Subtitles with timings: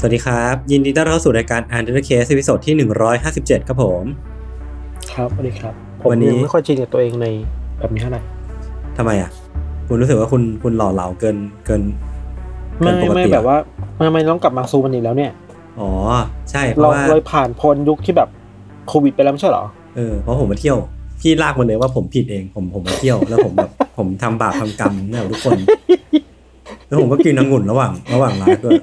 [0.00, 2.74] สวัสดีครับ ยินดีต้อนรับเข้าสู่รายการ Untitled Case ตอนที่
[3.20, 4.04] 157 ครับผม
[5.12, 7.26] ครับสวัสดีครับ ผมวันนี้ยังไม่ค่อยชินกับตัวเองใน
[7.78, 8.20] แบบนี้เท่าไหร่
[8.96, 9.30] ทำไมอะ
[9.88, 11.82] คุณรู้สึกว่าคุณคุณหล่อเหลาเกินเกิน
[12.78, 13.56] เกิไม่นปกไม่ติแบบว่า
[14.06, 15.32] ทำไมต้องกลับมาซูมันอีกแล้วเนี่ย
[15.80, 15.90] อ๋อ
[16.50, 18.28] ใช่เพเราราะว่าเลยผ่านพ้นยุคที่แบบ
[18.88, 19.64] โควิดไปแล้วไม่ใช่เหรอ
[19.96, 20.76] เออเพราะผมมาเที่ยว
[21.20, 25.58] พี่ลากมาเลยว่าผมผิดเองผมผมมาเที่ยวแล้วผมแบบผมทำบาปทำกรรมเนี่ยทุกคน
[26.86, 28.80] แล้วผมก็กินองุ่นระหว่าง ระหว่างไลฟ์ด้วย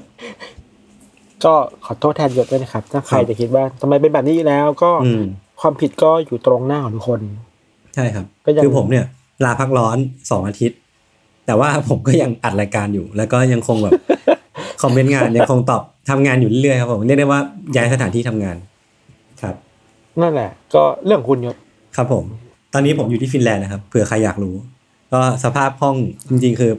[1.43, 1.53] ก็
[1.85, 5.23] ขอโทษแทนยศด้วยนะครับ ถ้าใครครับจะคิดว่าทำไมเป็นแบบนี้แล้วก็อืม
[5.61, 7.19] ความผิดก็อยู่ตรงหน้าของทุกคน
[7.95, 9.05] ใช่ครับก็ยังคือผมเนี่ย
[9.43, 9.97] ลาพักร้อน
[10.31, 10.77] สองอาทิตย์
[11.45, 13.93] แต่ว่าผมก็ยังอัดรายการอยู่ แล้วก็ยังคงแบบ
[14.81, 17.39] คอมเมนต์งานยังคงตอบทำงานอยู่เรื่อยๆครับผมเรียกได้ว่า
[17.75, 18.57] ย้ายสถานที่ทำงาน
[19.41, 19.55] ครับ
[20.21, 21.55] นั่นแหละ ก็เรื่องของคุณยศ
[21.95, 22.23] ครับผม
[22.73, 24.55] ตอนนี้ผมอยู่ที่ฟินแลนด์นะครับเผื่อใครอยากรู้
[25.13, 25.95] ก็สภาพห้อง
[26.29, 26.71] จริง ๆ คือ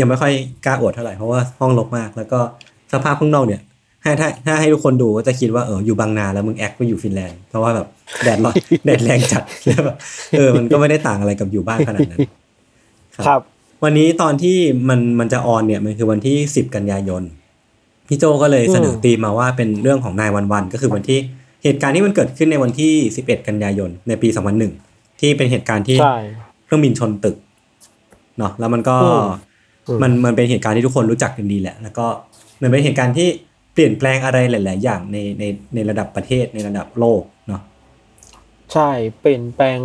[0.00, 0.32] ยังไม่ค่อย
[0.66, 2.40] กล้าอวดเท่าไหร่เพราะว่าห้องรกมาก แล้วก็
[2.92, 3.60] สภาพข้างนอกเนี่ย
[4.04, 7.86] ถ้าถ้าถ้าให้ทุกคนดูก็จะคิดว่าเอออยู่บางนาแล้วมึงแอคไปอยู่ฟินแลนด์เพราะว่าแบบ
[8.24, 8.54] แดดร้อน
[8.84, 9.96] แดดแรงจัดแล้วแบบ
[10.38, 12.20] เออมันก็ไม่ได้ต่างอะไรกับอยู่บ้านขนาดนั้น
[13.26, 13.40] ครับ
[13.84, 14.56] วันนี้ตอนที่
[14.88, 17.22] มันมันจะออนเนี่ยมันคือวันที่สิบกันยายน
[18.08, 21.18] พี่โจก็เลยเสนออืมธีมมาว่าเป็นเรื่องของนายวันวันก็คือวันที่
[21.64, 24.72] เหตุการณ์ที่มันเกิดขึ้นในวันที่สิบเอ็ดกันยายนในปีสองพันหนึ่ง
[25.20, 26.16] ที่เป็นเหตุการณ์ที่ใช่
[26.64, 27.36] เครื่องบินชนตึก
[28.38, 29.28] เนาะแล้วมันก็อืม
[29.86, 32.06] อืมมันมันเป็นเหตุการณ์ที่ทุกคนรู้จักกันดีแหละ แล้วก็
[32.62, 35.44] มันเป็นเหตุการณ์ที่เปลี่ยนแปลงอะไรหลาย ๆ อย่างในใน
[35.74, 37.62] ในระดับประเทศในระดับโลกเนาะ
[38.72, 38.90] ใช่
[39.20, 39.78] เปลี่ยนแปลง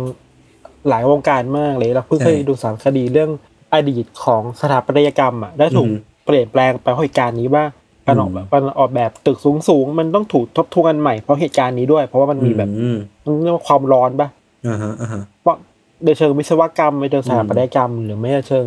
[0.88, 3.30] หลายวงการมากเลยเราเพิ่งใช่เคยดูสารคดีเรื่อง
[3.74, 5.96] อดีตของสถาปัตยกรรมอะได้ถูกอืม
[6.26, 7.64] เปลี่ยนแปลงไปเพราะเหตุการณ์นี้ว่า
[8.06, 14.28] การออกอืมแบบการออกแบบตึกสูงสูง ๆ มันต้องถูกทบทวนใหม่เพราะเหตุการณ์นี้ด้วย เพราะว่ามันมีแบบอืมมันเรียกว่าความร้อนปะ
[14.66, 15.56] อ่าฮะอ่าฮะเพราะ
[16.04, 18.66] ในเชิงวิศวกรรมในเชิงสถาปัตยกรรม หรือไม่ในเชิง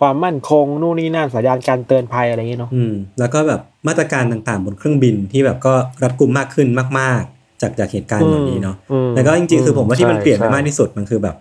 [0.00, 6.68] ความมั่นคงนู่นนี่นั่นสัญญาณการเตือนภัยอะไรอย่างเงี้ยเนาะอืมแล้วก็แบบ มาตรการต่างๆ บนเครื่องบินที่แบบก็รัดกุมมากขึ้น
[6.98, 11.36] มาก ๆ จากจากเหตุการณ์แบบนี้เนาะอืมแล้วก็จริงๆ คือผมว่าที่มันใช่เปลี่ยนไปใช่มากที่สุดมันคือแบบ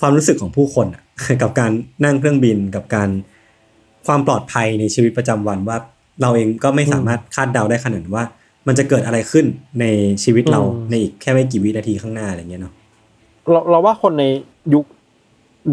[0.00, 1.02] ความรู้สึกของผู้คนอะ
[1.42, 1.70] กับการ
[2.04, 3.08] นั่งเครื่องบินกับการ
[4.06, 5.76] ความปลอดภัยในชีวิตประจำวันว่า
[6.22, 8.24] เราเองก็ไม่สามารถคาดเดาได้ขนาดนั้นว่า
[8.66, 9.46] มันจะเกิดอะไรขึ้น
[9.80, 9.84] ใน
[10.24, 10.60] ชีวิตเรา
[10.90, 12.72] ในอีกแค่ไม่กี่วินาทีข้างหน้าอะไรเงี้ยเนาะ
[13.50, 14.24] เราเราว่าคนใน
[14.74, 14.84] ยุค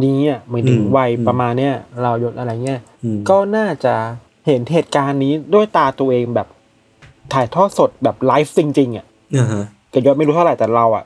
[0.05, 3.95] นี้อะหมายถึงอืมวัยอืมประมาณเนี้ยเรายศอะไรเงี้ยอืมก็น่าจะ
[4.45, 6.47] เห็นเหตุการณ์นี้ด้วยตาตัวเองแบบ
[7.33, 9.05] ถ่ายทอดสดแบบไลฟ์จริงๆอะ
[9.37, 11.03] อ่าฮะแต่ยศไม่รู้เท่าไหร่แต่เราอะ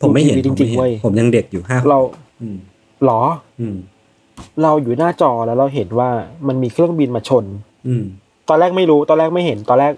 [0.00, 1.98] ผมไม่เห็นดูทีวีผมจริไม่งๆเห็นเว้ยผมยังเด็กอยู่ห้าเรา
[2.40, 2.56] อืม
[3.04, 3.20] หรอ
[3.60, 3.76] อืม
[4.62, 6.08] เราอยู่หน้าจอแล้วเราเห็นว่า
[6.48, 7.44] มันมีเครื่องบินมาชน
[7.88, 8.04] อืม
[8.48, 9.92] ตอนแรกไม่รู้ตอนแรกไม่เห็นตอนแรก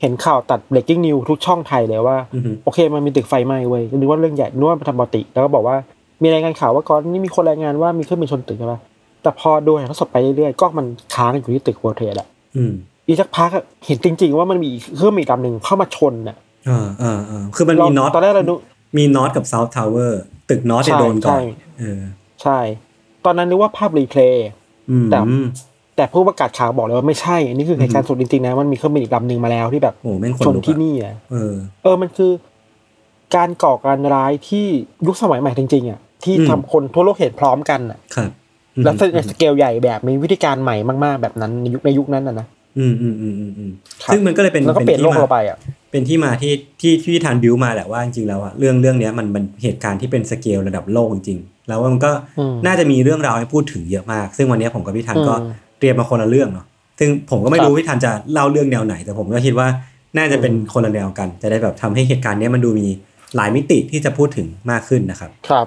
[0.00, 5.76] เห็นข่าวตัด breaking news ทุกช่องไทยเลยว่าอืมโอเค มันมีตึกไฟไหม้เว้ยนึกว่าเรื่องใหญ่นึกว่าเป็นธรรมปกติ แล้วก็บอกว่า
[6.22, 8.80] มีรายงานข่าวว่าก่อนนี้มีคนรายงานว่ามีเครื่องบินชนตึกใช่ปะ
[9.22, 12.72] แต่พอดูถ่ายทอดสดไปเรื่อยๆกล้องมันค้างอยู่ที่ตึก World Trade อะอืม
[13.06, 16.36] อีกสักพักอะเห็นจริง ๆ ว่ามันมีอีกเครื่องบินลำหนึ่งเข้ามาชนน่ะ
[16.68, 18.54] อ่าอ่าอ่าคือมันเรามี North ตอนแรกเราดู
[18.96, 21.40] มี North กับ South Towerตึก North เนี่ยใช่โดนก่อนใช่
[21.78, 22.00] เออ
[22.42, 22.58] ใช่
[23.24, 24.48] ตอนนั้นนึกว่าภาพ replay
[24.90, 25.18] อืมแต่
[25.96, 32.32] แต่ผู้ประกาศข่าวบอกเลยว่าไม่ใช่อันนี้คือเหตุการณ์สดจริงๆนะมันมีเครื่องบินอีกลำหนึ่งมาแล้วที่แบบโอ้แม่งขนขนลุกที่อะนี่อะเออ เออมันคือ
[33.36, 34.66] การก่อการร้ายที่
[35.06, 38.30] ยุคสมัยใหม่จริงๆอะที่อืมทำคนทั่วโลกเห็นพร้อมกันอะครับ
[38.84, 42.46] แล้วในสเกลใหญ่แบบมีวิธีการใหม่มากๆ แบบนั้นในยุคในยุคนั้นอะนะ
[42.78, 43.70] อืมอืมอืมอืมอืม
[44.02, 45.58] ครับซึ่งมันก็เลยเป็นแล้วก็เปลี่ยนโลที่กมาเราไปอะ
[45.90, 56.66] เป็นที่มาที่ที่ที่ทานบิวมาแหละว่าจริงๆแล้วอะเรื่องเรื่องเนี้ยมันมันเหตุการณ์ที่เป็นสเกลระดับโลกจริงๆแล้วมันก็อืมน่าจะมีเรื่องราวให้พูดถึงเยอะมาก ซึ่งวันเนี้ยผมกับพี่ธันก็อืมเตรียมมาคนละเรื่องเนาะ
[56.98, 59.68] ซึ่งผมก็ไม่ครับรู้พี่ธันจะเล่าเรื่องแนวไหน แต่ผมก็คิดว่า
[60.16, 62.86] น่าจะเป็นคนละแนวกัน จะได้แบบทำให้เหตุการณ์เนี้ยมันดูมี
[63.36, 65.66] หลายมิติที่จะพูดถึงมากขึ้นนะครับ ครับ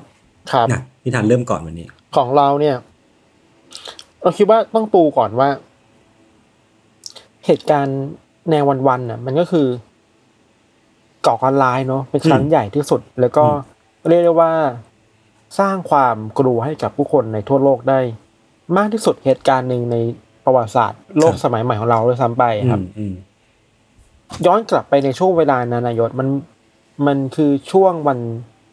[0.51, 1.85] ครับนะพี่ธันเริ่มก่อนวันนี้
[2.15, 2.75] ของเราเนี่ย
[4.23, 5.49] เราคิดว่าต้องปูก่อนว่า
[7.45, 7.99] เหตุการณ์
[8.49, 9.67] แนววันๆน่ะ มันก็คือ
[11.25, 14.51] ก่อการร้ายเนาะเป็นครั้งอืมใหญ่ที่สุด แล้วก็อืเรียกได้ว่า
[15.59, 17.99] สร้างความกลัวให้กับผู้คนในทั่วโลกได้
[18.77, 19.95] มากที่สุดเหตุการณ์หนึ่งใน
[20.43, 23.13] ประวัติศาสตร์โลกสมัยใหม่ของเราด้วยซ้ำไปครับอืมอืม
[24.45, 26.27] ย้อนกลับไปในช่วงเวลานั้นนายศมัน
[27.07, 28.19] มันคือช่วงวัน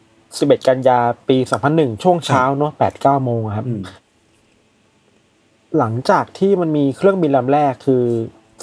[0.07, 0.99] 11กันยา
[1.29, 1.37] ปี
[1.71, 3.81] 2001ช่วงเช้าเนาะ8 9โมงอะครับอืม
[5.77, 8.03] หลังจากที่มันมีเครื่องบินลำแรกคือ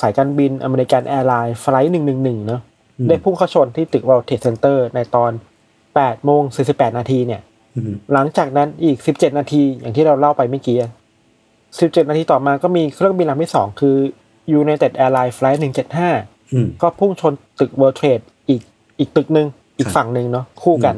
[0.01, 2.63] สายการบิน American Airlines Flight 11เนาะ
[2.99, 5.33] อืมได้พุ่งเข้าชนที่ตึก World Trade Center ในตอน
[5.79, 7.41] 8โมง48นาทีเนี่ย
[7.77, 10.91] อืมหลังจากนั้นอีก17นาทีอย่างที่เราเล่าไปเมื่อกี้อะ
[11.49, 13.97] 17นาทีต่อมาก็มีเครื่องบินลำที่2คือ
[14.61, 15.59] United Airlines Flight
[16.05, 18.63] 175อืมก็พุ่งชนตึก World Trade อีก
[18.99, 19.47] อีกตึกหนึ่ง
[19.79, 20.97] อีกฝั่งหนึ่งเนาะคู่กัน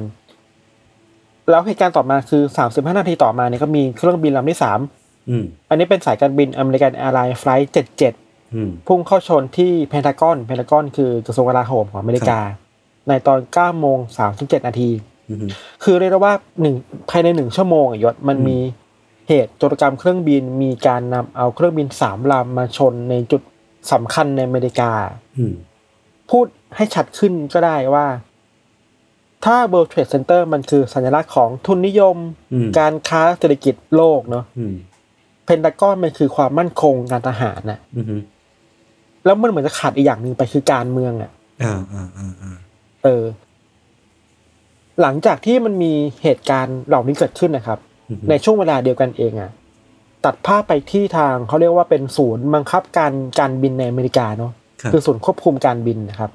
[1.51, 4.81] แล้วเหตุการณ์ต่อมาคือ35นาทีต่อมาเนี่ยก็มีเครื่องบินลำที่3อืม
[5.69, 7.71] อันนี้เป็นสายการบิน American Airlines Flight
[8.11, 12.39] 77อืมพุ่งเข้าชนที่เพนทากอนเพนทากอนคือกระทรวงกลาโหมของอเมริกา
[13.09, 13.99] ในตอน9โมง
[14.33, 14.91] 37นาที
[15.29, 15.49] อืม
[15.83, 16.75] คือเรียกได้ว่าหนึ่ง
[17.11, 18.59] ภายในหนึ่งชั่วโมงอะยศมันอืมมี
[19.29, 23.43] เหตุโจรกรรมเครื่องบินมีการนำเอาเครื่องบินสามลำมาชนในจุด
[23.93, 24.93] สำคัญในอเมริกา
[25.39, 25.55] อืม
[26.31, 26.47] พูด
[26.77, 28.07] ให้ชัดขึ้นก็ได้ว่า
[29.45, 32.17] ถ้า World Trade Center มันคือสัญลักษณ์ของทุนนิยม
[32.53, 34.75] อืมการค้าเศรษฐกิจโลกเนาะอืม
[35.51, 38.05] เพนทากอนมันคือความมั่นคงการทหารน่ะอืม
[39.25, 41.31] แล้วมันเหมือนจะขาดอีกอย่างหนึ่งไปคือการเมืองอะ
[41.63, 42.57] อ่าอ่าอ่าอ่า
[43.05, 43.25] เออ
[45.01, 45.93] หลังจากที่มันมี
[46.23, 49.51] เหตุการณ์เหล่านี้เกิดขึ้นนะครับอืมในช่วงเวลาเดียวกันเองอะ
[50.25, 54.53] ตัดภาพไปที่ทางเขาเรียกว่าเป็นศูนย์บังคับการการบินในอเมริกาเนาะ
[54.83, 56.31] ครับคือศูนย์ควบคุมการบินนะครับ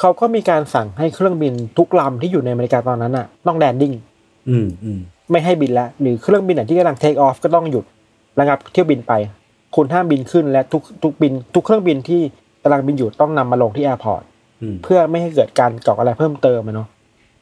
[0.00, 3.92] เขาก็มีการสั่งให้เครื่องบินทุกลำที่อยู่ในอเมริกาตอนนั้นอะ ต้อง landing
[4.50, 7.84] อืมอืมไม่ให้บินแล้วหรือเครื่องบินไหนที่กำลัง take off ก็ต้องหยุด
[8.38, 9.12] ระงับเที่ยวบินไป
[9.76, 12.20] คุณห้ามบินขึ้นและทุกทุกบิน ทุกเครื่องบินที่
[12.62, 14.22] กำลังบินอยู่ต้องนำมาลงที่ airport
[14.62, 16.88] อืมเพื่อไม่ให้เกิดการก่ออะไรเพิ่มเติมอะเนาะ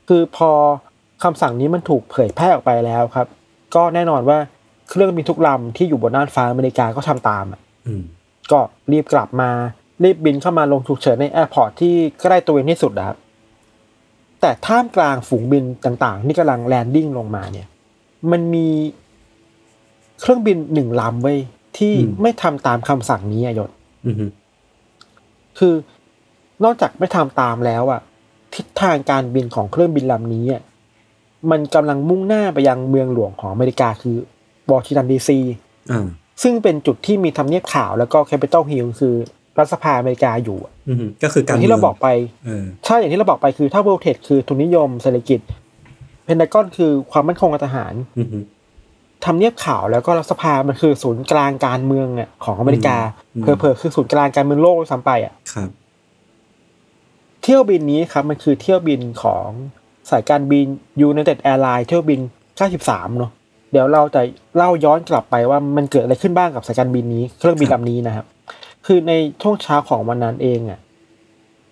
[0.09, 0.51] คือพอ
[1.23, 3.27] คำสั่งนี้มันถูกเผยแพร่ออกไปแล้วครับ
[3.75, 4.39] ก็แน่นอนว่า
[4.91, 8.03] เครื่องบินทุกลำที่อยู่บนน่านฟ้าอเมริกาก็ทำตามอะอืม
[8.53, 8.61] ก็
[8.93, 9.51] รีบกลับมา
[10.05, 13.17] รีบบินเข้ามาลงฉุกเฉินใน airport ที่ใกล้ตัวเองที่สุดนะครับ
[14.41, 17.67] แต่ท่ามกลางฝูงบินต่างๆที่กำลัง landing ลงมาเนี่ย
[18.31, 18.67] มันมี
[20.21, 21.39] เครื่องบินหนึ่งลำเว้ย
[21.79, 21.93] ที่
[22.23, 23.71] ไม่ทำตามคำสั่งนี้อะยศ
[24.07, 24.15] อืม
[25.59, 25.75] คือ
[26.65, 28.01] นอกจากไม่ทำตามแล้วอะ
[28.55, 30.63] ทิศทางการบินของเครื่องบินลำนี้อะ
[31.51, 34.17] มันกำลังมุ่งหน้าไปยังเมืองหลวงของอเมริกาคือ
[34.73, 35.39] วอชิงตันดีซี
[35.93, 36.07] อ่า
[36.43, 39.15] ซึ่งเป็นจุดที่มีทำเนียบขาวแล้วก็ Capitol Hill คือ
[39.59, 42.09] รัฐสภาอเมริกาอยู่อะอืมก็คืออการย่างที่เราบอกไป
[42.47, 45.41] เออใช่อย่างที่เราบอกไปคือถ้าเวลเท e คือทุนนิยมเศรษฐกิจ
[46.25, 48.29] เพนทากอนคือความมั่นคงทางทหารอืม
[49.25, 52.97] ทำเนียบขาวแล้วก็รัฐสภา มันคือศูนย์กลางการเมืองอะของอเมริกา
[53.35, 55.69] อืมเผลอๆคือศูนย์กลางการเมืองโลกด้วยซ้ำไปอะครับ
[57.43, 59.47] เที่ยวบินนี้ครับ มันคือเที่ยวบินของ
[60.11, 60.67] สายการบิน
[61.09, 62.21] United Airlines เที่ยวบิน
[62.69, 63.31] 93 เนอะ
[63.73, 64.21] เดี๋ยวเราจะ
[64.57, 68.27] เล่าย้อนกลับไปว่ามันเกิดอะไรขึ้นบ้างกับสายการบินนี้ เครื่องบินครับลำนี้นะครับ
[68.87, 69.13] คือใน
[69.43, 70.81] ช่วงเช้าของวันนั้นเองอะ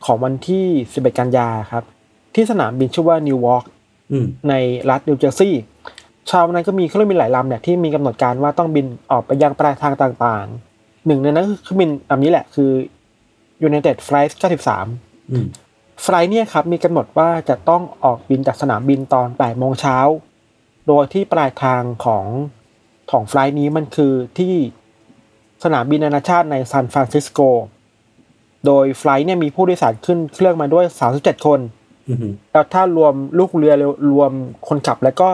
[0.04, 1.84] ของวันที่ 11 กันยาครับ
[2.34, 3.64] ที่สนามบินชื่อว่านิวอร์ก
[4.12, 4.54] อืมใน
[4.90, 5.62] รัฐนิวเจอร์ซีย์
[6.28, 12.70] เช้าวันนั้นก็มีเครื่องบินหลายลำเนี่ยที่มีกำหนดการว่าต้องบินออกไปยังปลายทางต่างๆ หนึ่งในนั้นคือเครื่องบินลำนี้แหละคือ
[13.68, 14.32] United Flight
[14.82, 15.46] 93อืม
[16.02, 19.98] flight เนี่ยครับมีกำหนดว่าจะต้องออกบินจากสนามบินตอน8โมงเช้า
[20.88, 22.26] โดยที่ปลายทางของ
[23.10, 24.54] ของ flight นี้มันคือที่
[25.64, 27.40] สนามบินนานาชาติในซานฟรานซิสโก
[28.66, 30.84] โดย flight เนี่ยมีผู้โดยสารขึ้นเครื่องมาด้วย
[31.16, 31.60] 37 คน
[32.08, 33.74] อืมแล้วถ้ารวมลูกเรือ
[34.10, 34.32] รวม
[34.68, 35.28] คนขับแล้วก็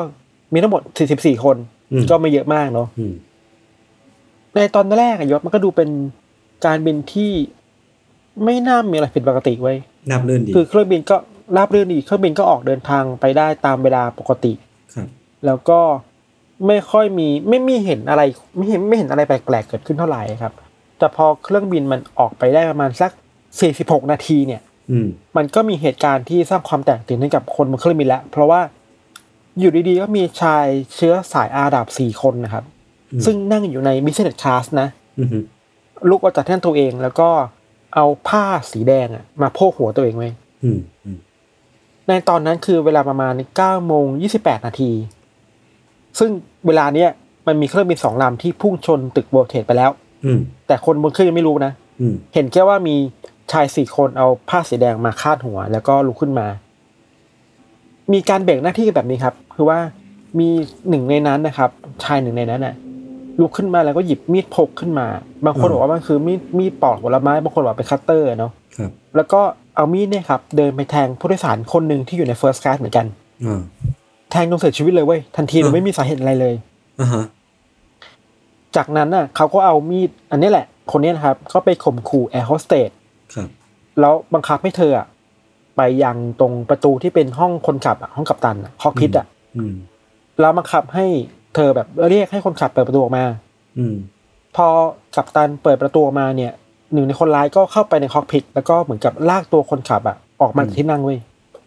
[0.53, 0.83] มีทั้งหมด
[1.15, 1.57] 44 คน
[1.93, 3.15] อืมก็ไม่เยอะมากเนาะอืม
[4.55, 5.89] ในตอนแรกอะยศมันก็ดูเป็น
[6.67, 7.33] การบินที่
[8.45, 9.77] ไม่น่ามีอะไรผิดปกติไว้ย
[10.11, 11.17] นับเลื่อนดีคือเครื่องบินก็
[11.57, 14.53] ราบรื่นดีเครื่องบินก็ออกเดินทางไปได้ตามเวลาปกติ
[14.95, 15.09] ครับ
[15.47, 15.81] แล้วก็
[16.67, 18.23] ไม่ค่อยมีไม่มีเห็นอะไร
[18.57, 20.53] ไม่เห็นไม่เห็นอะไรแปลกๆเกิดขึ้นเท่าไหร่ครับ
[20.99, 23.11] แต่พอเครื่องบินมันออกไปได้ประมาณสัก
[23.61, 25.07] 46 นาทีเนี่ยอืม
[25.37, 28.61] มันก็มีเหตุการณ์ที่สร้างความแตกตื่นให้กับคนบนเครื่องบินแล้ว เพราะว่า
[29.59, 32.65] อยู่ดีๆก็มีชายเชื้อสายอาหรับสี่คนนะครับ
[33.13, 35.29] อืมซึ่งนั่งอยู่ใน business class นะอืม
[36.09, 37.29] ลุกออกจากที่นั่งตัวเองแล้วก็
[37.95, 40.31] เอาผ้าสีแดงอะมาโพกหัวตัวเองไว้
[40.65, 41.19] อืมอืม
[42.09, 44.07] ในตอนนั้นคือเวลาประมาณ9โมง
[44.39, 44.93] 28นาที
[46.19, 46.31] ซึ่ง
[46.67, 47.11] เวลาเนี้ย
[47.47, 49.91] มันมีเครื่องบินสองลำที่พุ่งชนตึกโบเทสไปแล้ว
[50.25, 52.97] อืมแต่คนบนเครื่องยังไม่รู้นะอืมเห็นแค่ว่ามี
[53.53, 56.47] ชายสี่คนเอาผ้าสีแดงมาคาดหัว แล้วก็ลุกขึ้นมา
[58.13, 59.79] มีการแบ่งหน้าที่แบบนี้ครับ คือว่า
[60.39, 60.49] มี
[60.89, 61.71] หนึ่งในนั้นนะครับ
[62.05, 62.75] ชายหนึ่งในนั้นน่ะ
[63.41, 65.07] ลุกขึ้นมาแล้วก็หยิบมีดพกขึ้นมา
[65.45, 69.41] บางคนบอกว่ามันคือมีดมีดปอกผลไม้บางคนบอกเป็นคัตเตอร์เนาะครับแล้วก็
[69.77, 73.07] เอามีดเนี่ยครับ เดินไปแทงผู้โดยสารคนหนึ่งที่อยู่ใน first class เหมือนกัน
[73.47, 73.61] อ่า
[74.31, 76.55] แทงจนเสียชีวิตเลยเว้ยทันทีโดอะยไม่มีสาเหตุอะไรเลย
[77.01, 77.25] อ่าฮะ
[78.77, 82.91] จากนั้นน่ะเขาก็เอามีด อันนี้แหละ คนเนี้ยนะครับ ก็ไปข่มขู่แอร์โฮสเตส
[83.35, 83.49] ครับ
[84.01, 85.07] แล้วบังคับให้เธออะ
[85.77, 89.27] ไปยังตรงประตูที่เป็นห้องคนขับอะห้องกัปตันอะคอกพิทอะ
[89.57, 89.75] อืม
[90.41, 91.07] แล้วบังคับให้
[91.55, 93.25] เธอแบบเรียกให้คนขับเปิดประตูออกมา
[93.79, 93.95] อืม
[94.57, 94.67] พอ
[95.17, 96.53] กัปตันเปิดประตูออกมาเนี่ย
[96.93, 101.19] หนึ่งในคนร้ายก็เข้าไปในคอกพิทแล้วก็เหมือนกับลากตัวคนขับอะออกมาจากที่นั่งเว้ย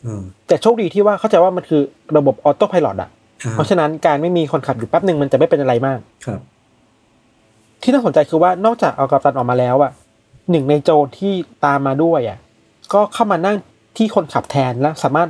[0.05, 1.81] อ่าแต่โชคดีที่ว่าเข้าใจว่ามันคือ
[2.17, 3.09] ระบบออโต้พายロอะ
[3.43, 6.39] อ่าเพราะฉะนั้นการไม่มีคนขับอยู่แป๊บหนึ่งมันจะไม่เป็นอะไรมากครับ
[7.81, 9.91] ที่น่าสนใจคือว่านอกจากเอากัปตันออกมาแล้วอะ
[10.51, 11.33] หนึ่งในโจรที่
[11.65, 12.38] ตามมาด้วยอะ
[12.93, 13.55] ก็เข้ามานั่ง
[13.97, 15.29] ที่คนขับแทนและสามารถ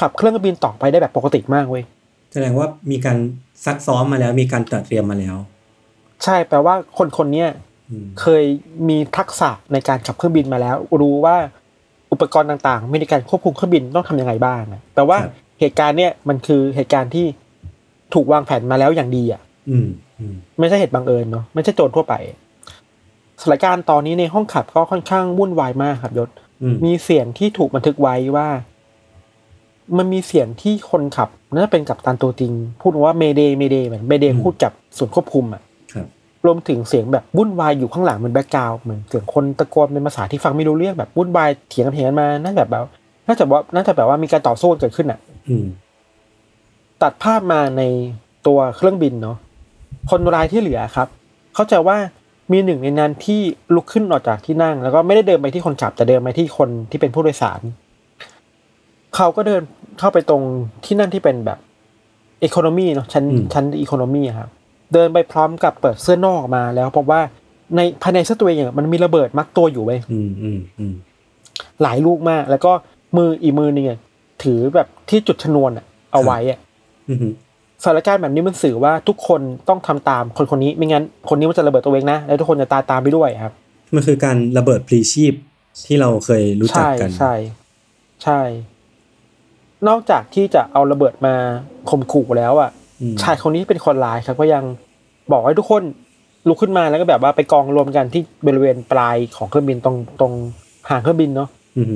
[0.00, 1.84] ขับเครื่องบินต่อไปได้แบบปกติมากเว้ย
[2.32, 3.18] แสดงว่ามีการ
[3.64, 5.36] ซักซ้อมมาแล้วมีการตระเตรียมมาแล้ว
[6.24, 7.48] ใช่แปลว่าคนคนเนี้ย
[7.90, 8.44] อืมเคย
[8.88, 11.36] มีทักษะในการขับเครื่องบินมาแล้ว รู้ว่า
[12.12, 15.18] อุปกรณ์ต่างๆมีในการควบคุมเครื่องบินต้องทำยังไงบ้างอะแปลว่า
[15.60, 17.26] เหตุการณ์เนี้ยมันคือเหตุการณ์ที่
[18.14, 19.88] ถูกวางแผนมาแล้วอย่างดีอะอืม
[20.18, 22.14] อืมไม่ใช่เหตุบังเอิญเนาะไม่ใช่โจรทั่วไป
[23.40, 26.41] สถานการณ์ตอนนี้ในห้องขับก็ค่อนข้างวุ่นวายมากครับยศอื
[26.72, 28.48] มมีเสียงที่ถูกบันทึกไว้ว่า
[29.98, 36.06] มันมีเสียงที่คนขับน่าจะเป็นกัปตันตัวจริง พูดว่า Mayday Mayday เหมือน Mayday พูดกับศูนย์ควบคุมอะครับ
[36.46, 42.84] รวมถึงเสียงแบบวุ่นวายอยู่ข้างหลังเหมือน background เหมือนเสียงคนตะโกนเป็นภาษาที่ฟังไม่รู้เรื่องแบบวุ่นวายเถียงกันเถียงกันมาน่าจะแบบ
[43.26, 45.66] น่าจะว่าน่าจะแบบว่ามีการต่อสู้กันเกิดขึ้นอะอืม
[47.02, 47.82] ตัดภาพมาใน
[48.46, 49.36] ตัวเครื่องบินเนาะ
[50.10, 51.08] คนร้ายที่เหลือครับ
[51.54, 51.96] เข้าใจว่า
[52.52, 53.40] มีหนึ่งในนั้นที่
[53.74, 57.60] ลุกขึ้นออกจากที่นั่ง แล้วก็ไม่ได้เดินไปที่คนขับแต่เดินไปที่คนที่เป็นผู้โดยสาร
[59.16, 59.62] เขาก็เดิน
[59.98, 60.42] เข้าไปตรง
[60.84, 61.58] ที่นั่นที่เป็นแบบ
[62.44, 64.50] อีโคโนมีเนาะชั้นชั้นอีโคโนมีครับ
[64.92, 67.20] เดินไปพร้อมกับเปิดเสื้อนอกออกมาแล้วพบว่า
[67.76, 70.94] ในภายในเสื้อตัวเองอะมันมีระเบิดมัดตัวอยู่ไว้ยอืมอืมอืม
[71.82, 72.72] หลายลูกมาก แล้วก็
[73.16, 73.98] มืออีกมือหนึงอะ
[74.42, 76.58] ถือแบบที่จุดชนวนอะเอาไว้อะ
[77.08, 77.18] อืม
[77.82, 83.52] สถานการณ์แบบนี้มันสื่อว่าทุกคนต้องทำตามคนคนนี้ไม่งั้นคนนี้มันจะระเบิดตัวเองนะ แล้วทุกคนจะตายตามไปด้วยครับ
[83.94, 85.34] มันคือการระเบิดพลีชีพ
[85.86, 87.34] ที่เราเคยรู้จักใช่กัน ใช่
[88.24, 88.40] ใช่
[89.88, 91.34] นอกจากที่จะเอาระเบิดมา
[91.90, 92.70] ข่มขู่แล้วอะ
[93.00, 94.64] อืมชายคนนี้เป็นคนร้ายครับก็ยัง
[95.32, 95.82] บอกให้ทุกคน
[96.48, 100.32] ลุกขึ้นมาแล้วก็แบบว่าไปกองรวมกันที่บริเวณปลายของเครื่องบินตรงตรง
[100.88, 101.94] หางเครื่องบินเนาะอืม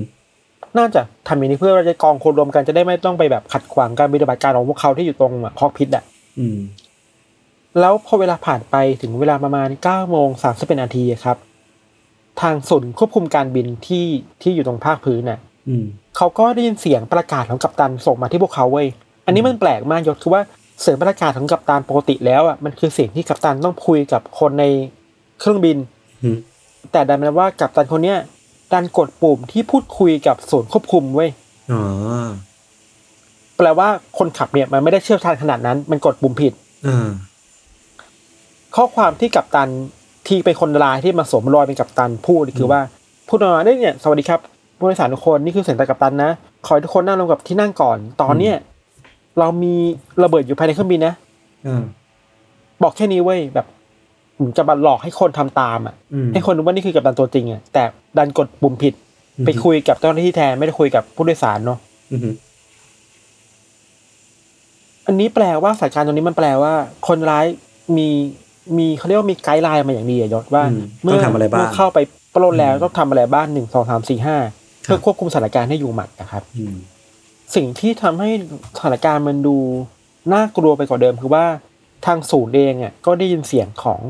[0.78, 6.04] น่าจะทำอย่างนี้เพื่อเราจะกองคนรวมกันจะได้ไม่ต้องไปแบบขัดขวางการปฏิบัติการของพวกเขาที่อยู่ตรงคอกพิษอะ
[6.38, 6.58] อืม
[7.80, 11.36] แล้วพอเวลาผ่านไปถึงเวลาประมาณ9โมง30นาทีครับ
[12.40, 14.06] ทางศูนย์ควบคุมการบินที่
[14.42, 15.84] ที่อยู่ตรงภาคพื้นน่ะอืม
[16.16, 18.88] เขาก็ได้ยินเสียงประกาศของกัปตันส่งมาที่พวกเขาเว้ย
[19.26, 20.42] อันนี้มันแปลกมากยศคือว่า
[20.80, 24.64] เสียงประกาศของกัปตันปกติแล้วอะมันคือเสียงที่กัปตันต้องคุยกับคนใน
[25.40, 25.76] เครื่องบิน
[26.22, 26.38] อืม
[26.92, 28.18] แต่ดันเป็นว่ากัปตันคนเนี้ย
[28.72, 31.30] ดันกดปุ่มที่พูดคุยกับศูนย์ควบคุมเว้ย
[31.72, 31.82] อ๋อ
[33.56, 36.52] แปลว่าคนขับเนี่ยมันไม่ได้เชี่ยวชาญขนาดนั้น มันกดปุ่มผิด
[36.86, 37.08] อ่า
[38.76, 39.68] ข้อความที่กัปตัน
[40.28, 42.80] ที่เป็นคนร้ายที่มาสวมรอยเป็นกัปตันพูดคือว่า
[43.28, 44.40] พูดมาได้เนี่ยสวัสดีครับ
[44.78, 46.30] ผู้โดยสารทุกคนนี่คือเสียงจากกัปตันนะ
[46.66, 48.56] ขอให้ทุกคนนั่งลงกับที่นั่งก่อน ตอนเนี้ย
[49.38, 49.74] เรามี
[50.22, 51.14] ระเบิดอยู่ภายในเครื่องบินนะ
[51.66, 51.82] อ่า
[52.82, 53.75] บอกแค่นี้เว้ยแบบเหมือน
[54.56, 57.82] จะมาหลอกให้คนทำตามอะอืมให้คนรู้ว่านี่คือกัปตันตัวจริงอะแต่
[58.18, 58.94] ดันกดปุ่มผิด
[59.38, 61.78] อืมไปคุยกับเจ้าหน้าที่แทนไม่ได้คุยกับผู้โดยสารเนาะ
[62.12, 62.20] อืม
[65.06, 66.72] อันนี้แปลว่าสถานการณ์ตรงนี้มันแปลว่า
[67.08, 67.46] คนร้าย
[67.96, 68.08] มี
[68.78, 71.98] มีเขาเรียกว่ามีไกด์ไลน์มาอย่างดีอะยศว่าอืมต้องทำอะไรบ้างเมื่เข้าไป
[72.34, 74.36] ปล้นแล้วต้องทำอะไรบ้างหนึ่งสองสามสี่ห้า
[74.82, 76.76] เพื่อควบคุมสถานการณ์ให้อยู่หมัดนะครับอืม
[77.54, 78.30] สิ่งที่ทำให้
[78.76, 79.56] สถานการณ์มันดู
[80.32, 81.44] น่ากลัวไปกว่าเดิมคือว่า
[82.06, 84.00] ทางศูนย์เองอะก็ได้ยินเสียงของ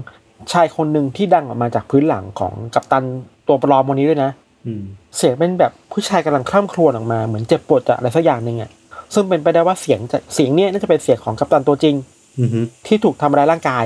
[0.53, 3.05] ชายคนหนึ่งที่ดังออกมาจากพื้นหลังของกัปตัน
[3.47, 4.31] ตัวปลอมวันนี้ด้วยนะ
[4.67, 4.83] อืม
[5.17, 8.71] เสียงเป็นแบบผู้ชายกำลังคร่ำครวญออกมาเหมือนเจ็บปวดจากอะไรสักอย่างหนึ่งอะ
[9.15, 11.95] ซึ่งเป็นไปได้ว่าเสียงจะเสียงเนี้ยน่าจะเป็นเสียงของกัปตันตัวจริง
[12.39, 12.49] อืม
[12.87, 13.85] ที่ถูกทำร้ายร่างกาย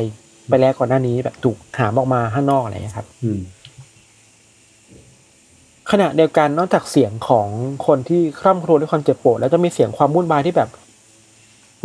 [0.48, 3.40] ไปแล้วก่อนหน้านี้แบบถูกหามออกมาข้างนอกอะไรอย่างเงี้ยครับอืม
[5.90, 7.48] ขณะเดียวกันนอกจากเสียงของ
[7.86, 10.68] คนที่คร่ำครวญด้วยความเจ็บปวดแล้วจะมีเสียงความวุ่นวายที่แบบ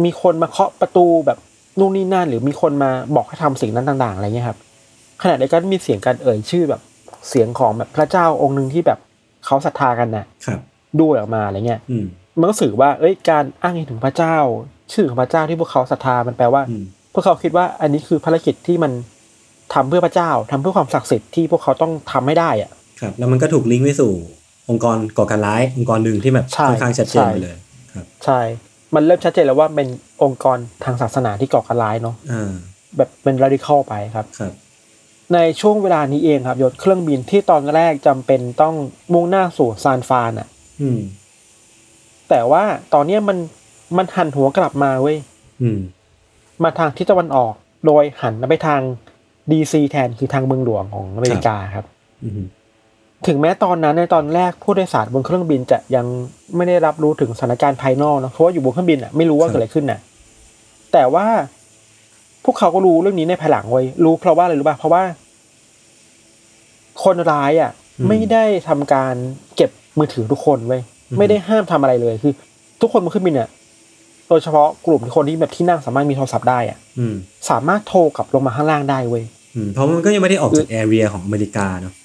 [0.03, 1.37] มีคนมาเคาะประตูแบบ
[1.79, 4.57] นู่นนี่นั่นหรือมีคนมาบอกให้ทำสิ่งนั้นต่าง ๆ อะไรเงี้ยครับ
[5.21, 6.81] ขณะเดียวกันมีเสียงการเอ่ยชื่อแบบ
[7.29, 8.99] เสียงของแบบพระเจ้าองค์หนึ่งที่แบบ
[9.45, 10.59] เขาศรัทธากันน่ะครับ
[11.01, 12.05] ด้วยออกมาอะไรเงี้ยอืม
[12.39, 14.35] มันก็สื่อว่า เอ้ยการอ้างอิงถึงพระเจ้า
[14.93, 18.91] ชื่อของพระเจ้าที่พวกเขาศรัทธามันแปลว่าอืมพวกเขาคิดว่าอันนี้คือภารกิจที่มัน
[19.73, 24.11] ทำเพื่อพระเจ้าทำเพื่อความศักดิ์สิทธิ์ที่พวกเขาต้องทำให้ได้อะครับ แล้วมันก็ถูกลิงก์ไปสู่
[24.69, 27.55] องค์กรก่อการร้าย องค์กรหนึ่งที่แบบใช่ค่อนข้างชัดเจนใช่ไปเลย
[27.93, 28.39] ครับ ใช่
[28.95, 29.87] มันเริ่มชัดเจนแล้วว่าเป็น
[30.23, 32.51] องค์กรทางศาสนาที่ก่อการร้ายเนาะอ่า
[32.97, 34.53] แบบเป็นร a ดิคอลไปครับครับ
[35.33, 38.75] ในช่วงเวลานี้เองครับยศเครื่องบินที่ตอนแรกจำเป็นต้อง
[39.13, 40.47] มุ่งหน้าสู่ซานฟรานอะ
[40.81, 40.99] อืม
[42.29, 43.37] แต่ว่าตอนเนี้ยมัน
[43.97, 45.17] มันหันหัวกลับมาเว้ย
[45.61, 45.79] อืม
[46.63, 47.53] มาทางทิศตะวันออก
[47.85, 48.81] โดยหันไปทาง
[49.51, 51.85] ดีซีแทนคือทางเมืองหลวงของอเมริกาครับ
[52.23, 52.41] อืม
[53.27, 56.05] ถึงแม้ตอนนั้นในตอนแรกผู้โดยสารบนเครื่องบินจะยัง
[56.55, 59.99] ไม่ได้รับรู้ถึงสถานการณ์ภายนอกนะเพราะว่าอยู่บนเครื่องบินอะไม่รู้ว่าเกิดอะไรขึ้นน่ะ
[60.93, 61.25] แต่ว่า
[62.43, 65.03] พวกเขาก็รู้เรื่องนี้ในภายหลังไว้ยรู้เพราะว่าอะไรรู้ป่ะเพราะว่า
[67.03, 67.71] คนร้ายอะ
[68.07, 69.15] ไม่ได้ทำการ
[69.55, 70.81] เก็บมือถือทุกคนไว้ย
[71.17, 72.33] ไม่ได้ห้ามทำอะไรเลยคือ
[72.81, 73.49] ทุกคนบนเครื่องบินเนี่ย
[74.29, 77.15] โดยเฉพาะกลุ่มคนที่แบบที่นั่งสามารถมีโทรศัพท์ได้อะอืม
[77.49, 79.23] สามารถโทรกลับลงมาข้างล่างได้เว้ย
[79.55, 82.04] อืมเพราะมันก็ยังไม่ได้ออกจากแอเรียของอเมริกาเนาะอืม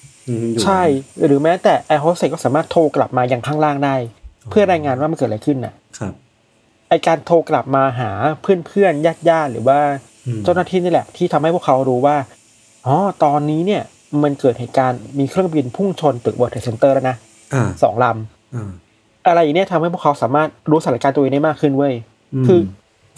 [0.63, 0.81] ใช่
[1.25, 3.95] หรือแม้แต่แอร์โฮสเตสก็สามารถโทรกลับมายังข้างล่างได้
[4.49, 6.13] เพื่อรายงานว่ามันเกิดอะไรขึ้นน่ะ ครับ
[6.89, 8.11] ไอการโทรกลับมาหา
[8.41, 9.79] เพื่อนเพื่อนญาติญาติๆหรือว่า
[10.27, 12.15] อืมเจ้าหน้าที่นี่แหละ ที่ทำให้พวกเขารู้ว่า
[12.85, 13.83] อ๋อตอนนี้เนี่ย
[14.23, 17.15] มันเกิดเหตุการณ์มีเครื่องบินพุ่งชนตึก World Trade Center แล้วนะ
[17.53, 21.93] อ่าสองลอ่าำอะไรอย่างเนี้ยทำให้พวกเขาสามารถรู้สถานการณ์ตัวเองได้มากขึ้นเว้ย
[22.43, 22.59] มคือ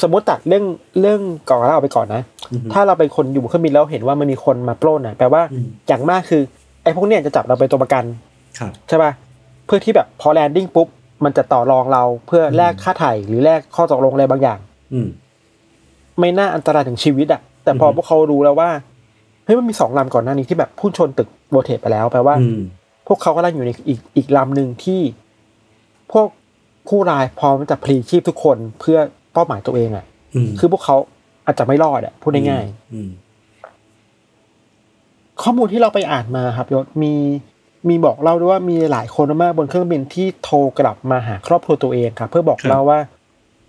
[0.04, 0.66] สมมติตัดเรื่อง
[1.00, 6.42] เรื่องก่อนเราเอาไปก่อนนะอือฮึถ้าเราเป็นคนอยู่บนเครื่องบินแล้วเห็นว่ามันมีคนมาปล้นอะแปลว่าอืมอย่างมากคือ
[6.84, 8.04] ไอ้พวกเนี้ยจะจับเราเป็นตัวประกัน
[8.60, 9.12] ครับใช่ป่ะ
[9.66, 10.88] เพื่อที่แบบพอแลนดิ้งปุ๊บ
[11.24, 14.60] มันจะต่อรองเราเพื่อแลกค่าไถ่หรือแลกข้อตกลงอะไรบางอย่าง
[14.94, 15.08] อืม
[16.20, 18.70] ไม่น่าอันตรายถึงชีวิตอะแต่พออือฮึพวกเขารู้แล้วว่า
[19.46, 22.60] เฮ้ยมันมีสองลำก่อนหน้านี้ที่แบบพุ่งชนตึกโบเทสไปแล้วแปลว่าอืม
[23.08, 25.02] พวกเขากำลังอยู่ในอีกอีกลำหนึ่งที่
[26.12, 26.28] พวก
[26.88, 28.98] ผู้ร้ายพร้อมจะพลีชีพทุกคนเพื่อ
[29.34, 30.96] เป้าหมายตัวเองอะอืมคือพวกเขา
[31.46, 33.23] อาจจะไม่รอดอะพูดง่ายอืมๆ
[35.42, 37.14] ข้อมูลที่เราไปอ่านมาครับยศมี
[37.90, 43.00] มีบอกเล่าด้วยว่ามีหลายคนมากบนเครื่องบินที่โทรกลับมาหาครอบครัวตัวเองครับเพื่อบอกเล่าว่า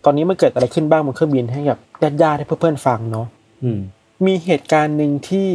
[0.05, 1.79] ตอนนี้มันเกิดอะไรขึ้นบ้างบนเครื่องบินให้กับ
[2.23, 3.27] ญาติๆให้เพื่อนๆฟังเนาะ
[3.63, 3.81] อืม
[4.27, 5.49] มีเหตุการณ์หนึ่งที่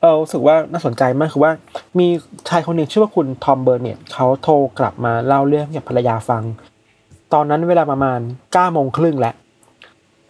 [0.00, 1.52] เออรู้สึกว่าน่าสนใจมากคือว่า
[1.98, 2.06] มี
[2.48, 6.42] ชายคนหนึ่งชื่อว่าคุณทอมเบอร์เน็ตเขาโทรกลับมาเล่าเรื่องให้กับภรรยาฟัง
[7.32, 8.18] ตอนนั้นเวลาประมาณ
[8.52, 9.34] เก้าโมงครึ่งแล้ว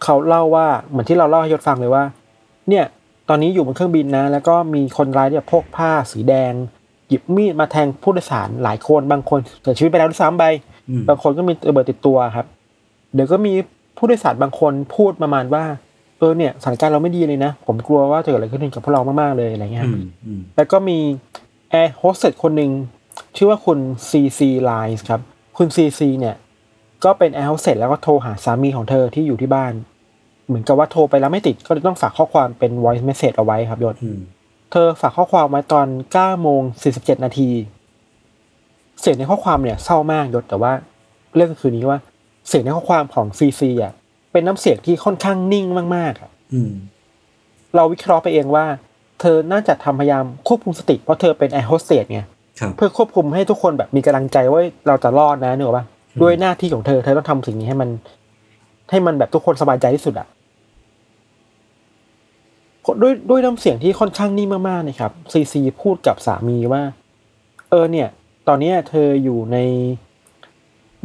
[0.03, 2.03] เขาเล่าว่าเหมือนที่เราเล่าให้ยศฟังเลยว่า
[2.69, 2.85] เนี่ย
[3.29, 6.53] ตอนนี้อยู่บนเครื่องบินนะ แล้วก็มีคนร้ายเนี่ยพกผ้าสีแดง
[7.07, 10.45] หยิบมีดมาแทงผู้โดยสารหลายคนบางคนเสียชีวิตไปแล้วด้วยซ้ำไป
[10.89, 12.45] อืมบางคนก็มีระเบิดติดตัวครับ
[13.13, 13.53] เดี๋ยวก็มี
[13.97, 15.63] ผู้โดยสารบางคนพูดประมาณว่า
[16.19, 20.97] เออเนี่ยสถานการณ์เราไม่ดีเลยนะ ผมกลัวว่าจะเกิดอะไรขึ้นกับพวกเรามากๆเลยอะไรเงี้ยอืมอืมแล้วก็มี
[21.69, 22.71] แอร์โฮสเตสคนหนึ่ง
[23.35, 25.21] ชื่อว่าคุณซีซีไลน์ครับ
[25.57, 26.35] คุณซีซีเนี่ย
[27.03, 29.73] ก็เป็นแอร์โฮสเตสแล้วก็โทรหาสามีของเธอที่อยู่ที่บ้าน
[30.47, 34.19] เหมือนกับว่าโทรไปแล้วไม่ติดก็เลยต้องฝากข้อความเป็น voice message เอาไว้ครับยศอืม
[34.71, 36.61] เธอฝากข้อความไว้ตอน9โมง
[36.93, 37.49] 47นาที
[39.01, 40.71] เสียงในข้อความเนี่ยเศร้ามากยศแต่ว่า
[41.35, 41.99] เรื่องก็คือนี้ว่า
[42.47, 43.93] เสียงในข้อความของซีซีอะ
[44.31, 46.71] เป็นน้ำเสียงที่ค่อนข้างนิ่งมากๆอะอืม
[47.75, 48.65] เราวิเคราะห์ไปเองว่า
[49.21, 52.21] เธอน่าจะทำพยายามควบคุมสติเพราะเธอเป็นแอร์โฮสเตสไง
[52.59, 55.85] ครับเพื่อควบคุมให้ทุกคนแบบมีกำลังใจว่าเราจะรอดนะนึกออกปะ
[56.21, 57.89] ด้วยหน้าที่ของเธอเธอต้องทำสิ่งนี้ให้มัน
[58.91, 60.27] ให้มันแบบทุกคนสบายใจที่สุดอะ
[63.01, 66.81] ด้วยด้วยน้ำเสียงที่ค่อนข้างนิ่งมากๆนะครับซีซีพูดกับสามีว่า
[67.69, 68.07] เออเนี่ย
[68.47, 69.57] ตอนเนี้ยเธออยู่ใน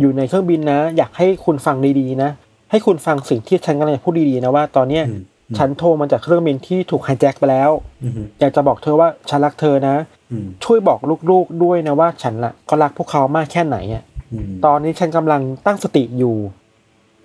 [0.01, 2.31] อยู่ในเครื่องบินนะ อยากให้คุณฟังดีๆนะ
[2.71, 5.23] ให้คุณฟังสิ่งที่ฉันกำลังจะพูดดีๆนะว่า ตอนเนี้ยอืม
[5.59, 7.71] ฉันโทรมาจากเครื่องบินที่ถูกไฮแจ็คไปแล้ว
[8.03, 9.97] อืมอยากจะบอกเธอว่าฉันรักเธอนะ
[10.31, 10.99] อืมช่วยบอก
[11.31, 16.37] ลูกๆด้วยนะว่าฉันละก็รักพวกเขามากแค่ไหนอะอืมตอนนี้ฉันกำลังตั้งสติอยู่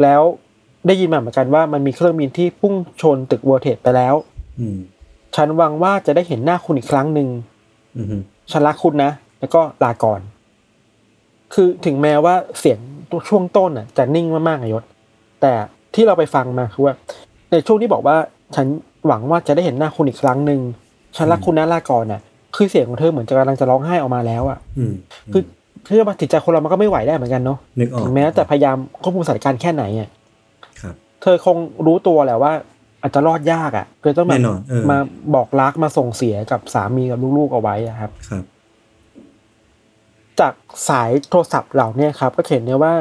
[0.01, 0.21] แล้ว
[0.87, 4.34] ได้ยินมาเหมือนกันว่ามันมีเครื่องบินที่พุ่งชนตึก World Trade ไปแล้วอืม
[5.35, 7.27] ฉันหวังว่าจะได้เห็นหน้าคุณอีกครั้งหนึ่ง
[7.97, 10.19] อืมฉันรักคุณนะ แล้วก็ลาก่อน
[11.53, 12.79] คือถึงแม้ว่าเสียง
[13.29, 14.83] ช่วงต้นน่ะ จะนิ่งมากๆอะยศ
[15.41, 15.53] แต่
[15.95, 16.93] ที่เราไปฟังมาคือว่า
[17.51, 18.15] ในช่วงที่บอกว่า
[18.55, 18.67] ฉัน
[19.07, 20.59] หวังว่าจะได้เห็นหน้าคุณอีกครั้งหนึ่ง
[21.17, 22.21] ฉันรักคุณนะลาก่อนน่ะ
[22.55, 24.93] คือเสียงของเธอเหมือนจะกำลังจะร้องไห้ออกมาแล้วอะอืม
[25.33, 25.43] คือ
[25.83, 30.09] เพื่อมาจิตใจคนเรามันก็ไม่ไหวได้เหมือนกันเนาะนึกออกถึงแม้แต่พยายามควบคุมสถานการณ์แค่ไหนอะ
[30.81, 32.53] ครับเธอคงรู้ตัวแหละว่า
[33.05, 34.97] อาจจะรอดยากอะเลยต้องแบแน่บนอนเออมา
[35.35, 38.43] บอกรักมาส่งเสียกับสามีกับลูกๆเอาไว้อะครับครับ
[40.39, 40.53] จาก
[40.89, 42.93] สายโทรศัพท์เหล่าเนี้ครับ ก็เห็นเนี่ยว่า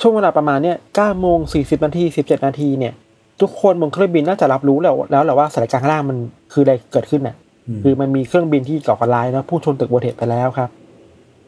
[0.00, 2.94] ช่วงเวลาประมาณเนี่ย9โมง40นาที17นาทีเนี่ย
[3.40, 6.18] ทุกคนบนเครื่องบินน่าจะรับรู้แล้วแล้วแหละว่าสถานการณ์ข้างล่างมัน
[6.52, 7.36] คืออะไรเกิดขึ้นน่ะ
[7.68, 10.70] อืมคือมันมีเครื่องบินที่ก่อการร้ายนะพุ่งชนตึกโบเทสไปแล้วครับ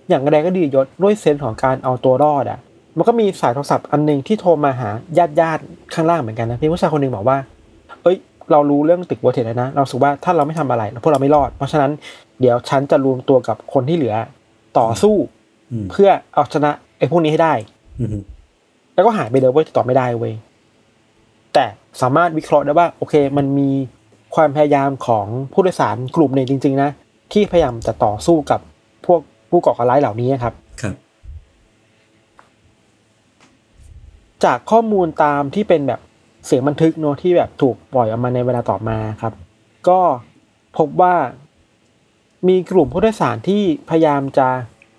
[0.09, 2.59] อย่างไรก็ดียศด้วยเซนส์ของการเอาตัวรอดอะ
[2.97, 7.39] มันก็มีสายโทรศัพท์อันหนึ่งที่โทรมาหาญาติญาติๆข้างล่างเหมือนกันนะพี่ผู้ชายคนหนึ่งบอกว่า
[8.49, 11.91] เอ้ยเรารู้เรื่องตึกโบเทสแล้วนะ เราสึกว่าถ้าเราไม่ทำอะไรพวกเราไม่รอด เพราะฉะนั้น
[12.41, 14.15] เดี๋ยวฉันจะรวมตัวกับคนที่เหลือ
[14.79, 15.15] ต่อสู้
[15.73, 17.55] อืมเพื่อเอาชนะไอ้พวกนี้ให้ได้
[18.01, 18.09] อืม
[18.95, 20.33] แล้วก็หายไปเลยเว้ยติดต่อไม่ได้เว้ย
[21.55, 21.65] แต่
[22.01, 23.71] สามารถวิเคราะห์ได้ว่า โอเค มันมี
[24.35, 26.91] คความพยายามของผู้โดยสารกลุ่มหนึ่งจริง ๆ นะ
[27.33, 28.61] ที่พยายามจะต่อสู้กับ
[29.07, 30.95] พวกผู้ก่อการร้ายเหล่านี้ครับ ครับ
[34.45, 36.01] จากข้อมูลตามที่เป็นแบบ
[36.47, 39.33] เสียงบันทึกเนอะที่แบบถูกปล่อยออกมาในเวลาต่อมาครับ
[39.89, 40.01] ก็
[40.79, 41.15] พบว่า
[42.49, 44.49] มีกลุ่มผู้โดยสารที่พยายามจะ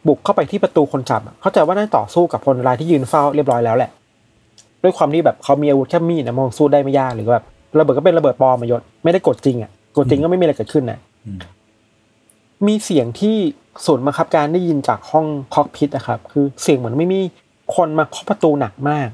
[0.07, 3.91] บุกเข้าไปที่ประตูคนขับอะเข้าใจว่าน่าจะต่อสู้กับคนร้ายที่ยืนเฝ้าเรียบร้อยแล้วแหละ
[4.83, 7.45] ด้วยความที่แบบเขามีอาวุธแค่มีดนะมองสู้ได้ไม่ยากหรือแบบ
[7.79, 11.39] ระเบิดก็เป็นระเบิดปลอมมายศไม่ได้กดจริงอะกดจริงก็ไม่มีอะไรเกิดขึ้นนะอืม
[12.67, 13.35] มีเสียงที่
[13.85, 17.19] ศูนย์บังคับการได้ยินจากห้องคอกพิทนะครับ คือเสียงเหมือนไม่มี
[17.75, 19.09] คนมาเคาะประตูหนักมาก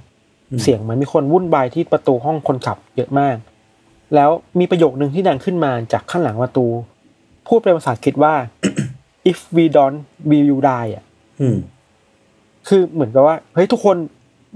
[0.61, 3.35] เสียงเหมือนมีคนวุ่นวายที่ประตูห้องคนขับเยอะมาก
[4.15, 4.29] แล้ว
[4.59, 6.65] มีประโยคนึงที่ดังขึ้นมาจากข้างหลังประตู
[7.47, 8.33] พูดเป็นภาษาอังกฤษว่า
[9.31, 11.03] if we don't we will die อะ
[11.41, 11.57] อืม
[12.67, 13.97] คือเหมือนกับว่าเฮ้ยทุกคน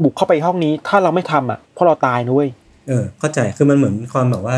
[0.03, 2.47] บุกเข้าไปห้องนี้ ถ้าเราไม่ทำอะพวกเราตายนุ้ย
[2.87, 4.57] เออ เข้าใจคือมันเหมือนความแบบว่า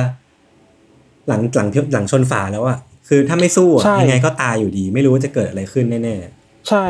[1.27, 6.15] หลังหลังหลังชนฝาแล้วอะคือถ้าไม่สู้อะยังไงก็ตายอยู่ดี ไม่รู้ว่าจะเกิดอะไรขึ้นแน่
[6.69, 6.85] ใช่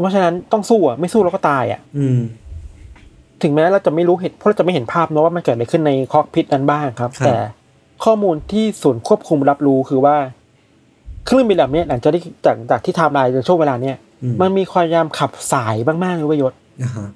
[0.00, 2.20] เพราะฉะนั้นต้องสู้อะไม่สู้เราก็ตายอะๆอืม
[3.42, 7.36] ถึงแม้เราจะไม่รู้เหตุเพราะเราจะไม่เห็นภาพนะว่ามันเกิดอะไรขึ้นในคอกพิทนั้นบ้างครับครับ แต่
[8.04, 10.16] ข้อมูลที่ศูนย์ควบคุมรับรู้คือว่า
[11.24, 17.08] เครื่องบินลำเนี้ยหลังจากที่จากจากที่ไทม์ไลน์ในช่วงเวลาเนี้ยอืมมันมีความพยายามขับส่ายมากๆเลยเว้ยยศอ่าฮะ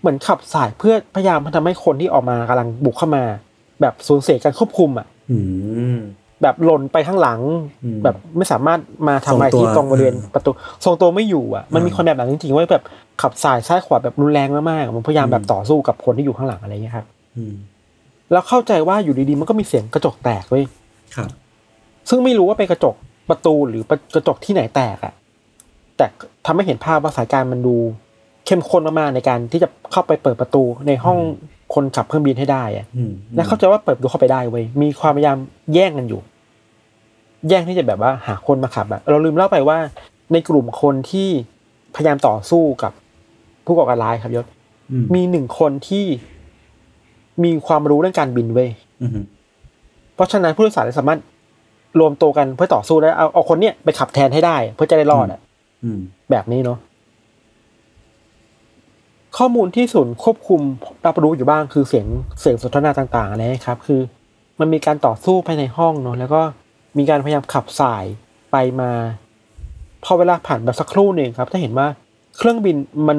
[0.00, 3.24] เหมือนขับส่ายเพื่อพยายามทำให้คนที่ออกมากำลังบุกเข้ามา
[3.80, 5.38] แบบสูญเสียการควบคุมอะอื
[5.93, 5.93] ม
[6.42, 7.40] แบบหล่นไปข้างหลัง
[7.84, 10.50] อืมแบบไม่สามารถมาทำอะไรทรงตัวที่ตรงบริเวณเออประตู
[10.84, 12.84] ทรงตัวไม่อยู่อะมันมีอ่าคนแบบนั้นจริงๆว่าแบบ
[13.22, 17.54] ขับส่ายซ้ายขวาแบบรุนแรงมากๆมันพยายามอืมแบบต่อสู้กับคนที่อยู่ข้างหลังอะไรอย่างเงี้ยครับอืม
[18.32, 20.64] แล้วเข้าใจว่าอยู่ดีๆมันก็มีเสียงกระจกแตกเว้ย
[21.16, 21.28] ครับ
[22.08, 22.94] ซึ่งไม่รู้ว่าเป็นกระจก
[23.30, 23.82] ประตูหรือ
[24.14, 25.14] กระจกที่ไหนแตกอะ
[25.96, 26.06] แต่
[26.46, 27.76] ทำให้เห็นภาพว่าสถานการณ์มันดู
[28.46, 31.18] เข้มข้นมากๆในการที่จะเข้าไปเปิดประตูในห้อง
[31.74, 35.36] คนขับเครื่องบินให้ได้อะอืมและเข้าใจว่าเปิดประตูเข้าไปได้เว้ยมีความพยายาม
[35.74, 36.20] แย่งกันอยู่
[37.48, 39.78] แย่งที่จะแบบว่าหาคนมาขับอะเราลืมเล่าไปว่า
[40.32, 41.28] ในกลุ่มคนที่
[41.94, 42.92] พยายามต่อสู้กับ
[43.66, 44.46] ผู้ก่อการร้ายครับยศ
[44.90, 46.04] อืมมีหนึ่งคนที่
[47.44, 48.70] มีความรู้เรื่องการบินเว้ย
[49.02, 49.10] อืม
[50.14, 51.20] เพราะฉะนั้นผู้โดยสารสามารถ
[52.00, 55.40] รวมตัวกันเพื่อต่อสู้ได้เอาเอาคนเนี้ยไปขับแทนให้ได้ เพื่อจะได้รอดอะ
[55.84, 55.98] อืม
[56.30, 56.78] แบบนี้เนาะ
[59.38, 60.60] ข้อมูลที่ศูนย์ควบคุม
[61.06, 62.06] รับรู้อยู่บ้างคือเสียง
[62.40, 64.00] เสียงสนทนาต่างๆอะไรนะครับ คือ
[64.60, 66.40] มันมีการต่อสู้ภายในห้องเนาะแล้วก็
[66.98, 68.04] มีการพยายามขับสาย
[68.52, 68.90] ไปมา
[70.04, 71.86] พอเวลาผ่านไปสักครู่หนึ่งครับจะเห็นว่า
[72.36, 72.76] เครื่องบิน
[73.08, 73.18] มัน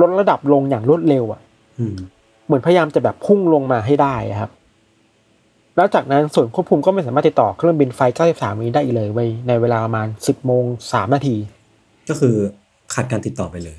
[0.00, 1.40] ลดระดับลงอย่างรวดเร็วอะ
[1.78, 1.96] อืม
[2.46, 4.50] เหมือนพยายามจะแบบพุ่งลงมาให้ได้อะครับ
[5.76, 8.00] แล้วจากนั้นส่วนย์ควบคุมก็ไม่สามารถติดต่อเครื่องบินไฟ
[8.34, 11.36] 93 นี้ได้อีกเลยเว้ยในเวลาประมาณ 10โมง3นาที
[12.08, 12.34] ก็คือ
[12.94, 13.78] ขาดการติดต่อไปเลย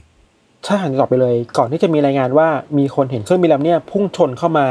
[0.66, 2.48] ใช่หันต่อไปเลย ก่อนที่จะมีรายงานว่า
[2.78, 4.68] มีคนเห็นเครื่องบินลำเนี้ยพุ่งชนเข้ามา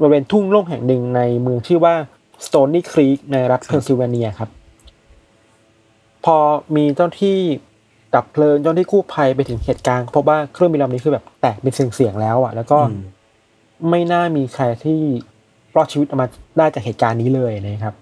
[0.00, 1.94] บริเวณทุ่งโล่งแห่งหนึ่งในเมืองชื่อว่า
[2.46, 4.50] Stony Creek ในรัฐเพนซิลเวเนียครับ
[6.24, 6.36] พอ
[6.76, 7.38] มีเจ้าหน้าที่
[8.14, 13.02] ดับเพลิงเจ้าหน้าที่กู้ภัยไปถึงเหตุการณ์ก็พบว่าเครื่องบินลำนี้คือแบบแตกเป็นเสี่ยงๆแล้วอะ แล้วก็อืม
[13.90, 15.00] ไม่น่ามีใครที่
[15.76, 16.26] รอดชีวิตออกมา
[16.58, 17.94] ได้จากเหตุการณ์นี้เลยนะครับ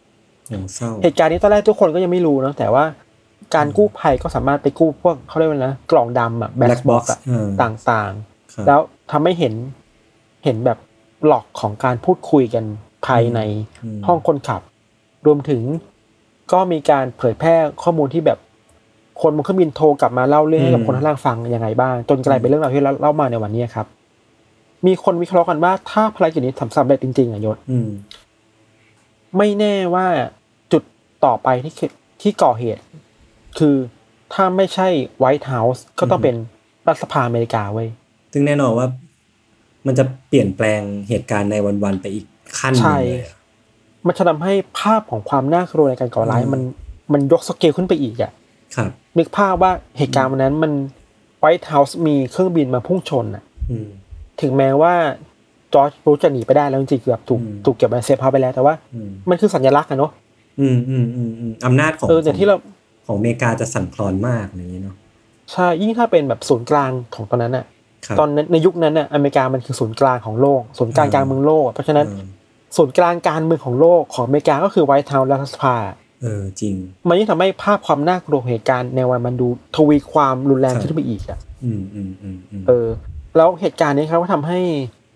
[0.51, 2.85] อย่างเศร้า เหตุการณ์นี้ตอนแรกทุกคนก็ยังไม่รู้นะแต่ว่า
[3.55, 8.13] การกู้ภัยก็สามารถไปกู้พวกเขาเรียกว่าอะไรนะกล่องดำอะแบ็ Black บ็อก box อะเออต่าง
[8.55, 8.81] ครับๆแล้ว
[9.11, 9.55] ทำให้เห็น
[10.45, 10.79] เห็นแบบ
[11.27, 12.65] log ของการพูดคุยกัน
[13.07, 13.41] ภายใน
[13.85, 14.63] อืมห้องคนขับ
[15.27, 15.63] รวมถึง
[16.53, 18.39] ก็มีการเผยแพร่ข้อมูลที่แบบ
[19.23, 23.87] คนบนเครื่องบินโทรกลับมาเล่าเรื่องให้กับคนข้างล่างฟังยังไงบ้าง จนกลายเป็นเรื่องราวที่เราเล่ามาในวันนี้ครับ
[24.87, 27.89] มีคนวิเคราะห์กันว่าถ้าภารกิจนี้ทำสำเร็จจริงๆอะยศอืม
[29.37, 30.07] ไม่แน่ว่า
[30.73, 30.83] จุด
[31.25, 31.81] ต่อไปที่เข
[32.23, 32.83] ที่ก่อเหตุ
[33.59, 33.77] คือ
[34.33, 34.88] ถ้าไม่ใช่
[35.19, 36.37] White House ก็ต้องเป็น
[36.87, 37.88] รัฐสภาอเมริกาเว้ย
[38.33, 38.87] ซึ่งแน่นอนว่า
[39.87, 42.27] มันจะเปลี่ยนแปลงเหตุการณ์ในวันนั้นไปอีก
[42.59, 43.37] ขั้นหนึ่งใช่เลยอะ
[44.07, 46.62] มันจะทำให้ภาพของความน่ากลัวในการก่อการร้ายอืมมัน
[47.12, 48.33] มันยกสเกลขึ้นไปอีกอะ
[48.77, 50.73] ครับนึกภาพว่าเหตุการณ์วันนั้นมัน
[51.38, 53.88] White House มีเครื่องบินมาพุ่งชนอะอืม
[54.40, 54.94] ถึงแม้ว่า
[55.75, 60.12] จอร์จบุชจะหนีไปได้แล้วจริงๆเกือบถูกอืมถูกเก็บไว้ safe house ไปแล้วแต่ว่าอืมมันคือสัญลักษณ์อะเนาะ
[60.61, 62.57] อืมอืมอืมอืมอำนาจของเออแต่ที่เรา
[63.09, 64.97] ของอเมริกาจะสั่นคลอนมากอย่างนี้เนาะ
[65.53, 67.64] ใช่ยิ่งถ้าเป็นแบบศูนย์กลางของตอนนั้นอะ
[68.07, 72.25] ครับตอนนั้นในยุคนั้นน่ะอเมริกามันคือศูนย์กลางของโลกศูนย์กลางอืมกลางเมืองโลก เพราะฉะนั้นเออ
[72.77, 75.77] ศูนย์กลางการเมืองของโลกของอเมริกาก็คือ White House และรัฐสภา
[76.23, 76.75] เออจริง
[77.09, 82.87] มันยิ่งทำให้ภาพความน่ากลัวของเหตุการณ์ในวันมันดูทวีความรุนแรงครับขึ้นไปอีกอะอืมอืมอืมอืมเออ
[83.37, 84.59] แล้วเหตุการณ์นี้ครับก็ทำให้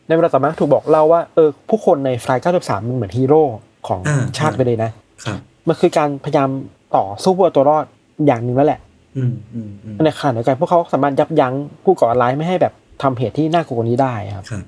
[0.07, 3.42] ในเวลาต่อมาถูกบอกเล่าว่าเออผู้คนใน Flight 93มันเหมือนฮีโร่
[3.88, 4.90] ของอ่าชาติไปเลยนะ
[5.24, 6.48] ครับมันคือการพยายาม
[6.96, 7.85] ต่อสู้เพื่อเอาตัวรอด
[8.26, 8.81] อย่างหนึ่งแล้วแหละ
[9.16, 14.64] อืมอืมอืมในขณะเดียวกันพวกเขาสามารถยับยั้งผู้ก่อการร้ายไม่ให้แบบทำเหตุที่น่ากลัวกว่านี้ได้ครับครับ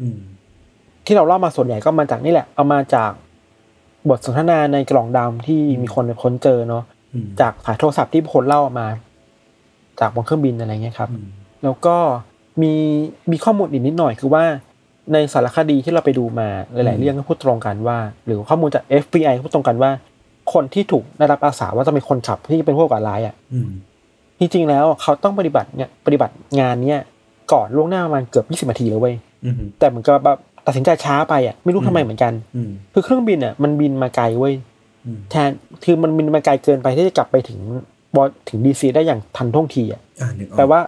[0.00, 0.18] อืม
[1.06, 3.10] ที่เราเล่ามาส่วนใหญ่ก็มาจากนี่แหละ เอามาจาก
[4.08, 8.86] บทสนทนาในกล่องดำที่มีคนค้นเจอเนาะอืมจากสายโทรศัพท์ที่คนเล่ามา
[10.00, 11.26] จากบนเครื่องบินอะไรเงี้ยครับอืม
[11.64, 11.96] แล้วก็
[12.62, 12.72] มี
[13.30, 14.44] มีข้อมูลอีกนิดหน่อยคือว่า
[15.12, 19.90] ในสารคดีที่เราไปดูมาหลาย ๆ เรื่องก็พูดตรงกันว่า หรือข้อมูลจาก FBI ก็พูดตรงกันว่า
[20.52, 23.68] คนที่ถูกได้รับอาสาว่าจะเป็นคนขับที่เป็นพวกก่อร้ายอะอืม
[24.38, 27.02] จริงๆแล้วเขาต้องปฏิบัติเนี่ยปฏิบัติงานเนี้ย
[27.52, 34.54] ก่อนล่วงหน้าประมาณเกือบ20นาทีเลยเว้ยอืมแต่เหมือนกับแบบตัดสินใจช้าไปอะไม่รู้ทำไมเหมือนกันอืมคือเครื่องบินอะมันบินมาไกลเว้ย
[35.06, 35.48] อืมแทน
[35.84, 37.58] คือมันบินมาไกลเกินไปที่จะกลับไปถึง
[38.14, 40.80] บอถึงดีซีได้อย่างทันท่วงทีอะอ่านึกออกแปลว่า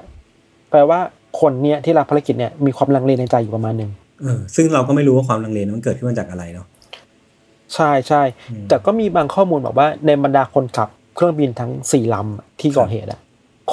[0.71, 0.99] แปลว่า
[1.41, 3.91] คนเนี้ยที่รับภารกิจเนี่ยมีความลังเลในใจอยู่ประมาณหนึ่ง
[4.23, 6.67] เออซึ่งเราก็ไม่รู้ว่าความลังเลนั้นมันเกิดขึ้นมาจากอะไรเนาะ
[7.75, 13.21] ใช่ใช่อืมแต่ก็มีบางข้อมูลบอกว่าในบรรดาคนขับเครื่องบินทั้งสี่ลำที่ก่อเหตุอะ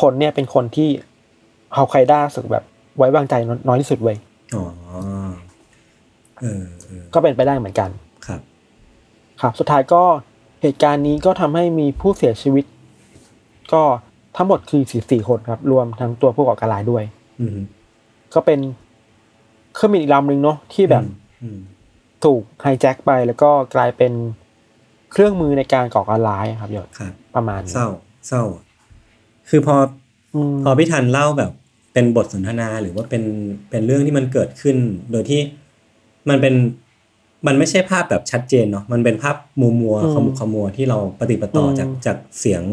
[0.01, 0.89] คนเนี่ยเป็นคนที่
[1.73, 2.63] เฮาไคด้าสึกแบบ
[2.97, 3.33] ไว้วางใจ
[3.67, 4.17] น้อยที่สุดเว้ย
[4.55, 4.65] อ๋อ
[6.41, 7.89] เออเออก็เป็นไปได้เหมือนกัน
[8.27, 8.41] ครับ
[9.41, 10.03] ครับ สุดท้ายก็
[10.61, 12.65] เหตุการณ์นี้ก็ทำให้มีผู้เสียชีวิต
[13.73, 13.83] ก็
[14.35, 17.03] ทั้งหมดคือสี่สี่คนครับ รวมทั้งตัวผู้ก่อการร้ายด้วย
[17.39, 17.57] อืม
[18.33, 18.59] ก็เป็น
[19.75, 21.03] เครื่องบินอีกลำหนึ่งเนาะที่แบบ
[21.43, 21.59] อืม
[22.23, 24.13] ถูกไฮแจ็คไปแล้วก็กลายเป็น
[25.11, 27.87] เครื่องมือในการก่อการร้ายครับยศครับประมาณนี้เศร้า
[28.27, 28.43] เศร้า
[29.49, 29.75] คือพอ
[30.35, 31.51] อืมพอพี่ทันเล่าแบบ
[31.93, 33.23] เป็นบทสนทนาหรือว่าเป็น
[33.69, 34.77] เป็นเรื่องที่มันเกิดขึ้น
[35.11, 35.41] โดยที่
[36.29, 36.55] มันเป็น
[37.47, 42.63] มันไม่ใช่ภาพแบบชัดเจนเนาะมันเป็นภาพมัวมัวอืมขมุกขมัวที่เราปฏิปต่ออมจากจากเสียง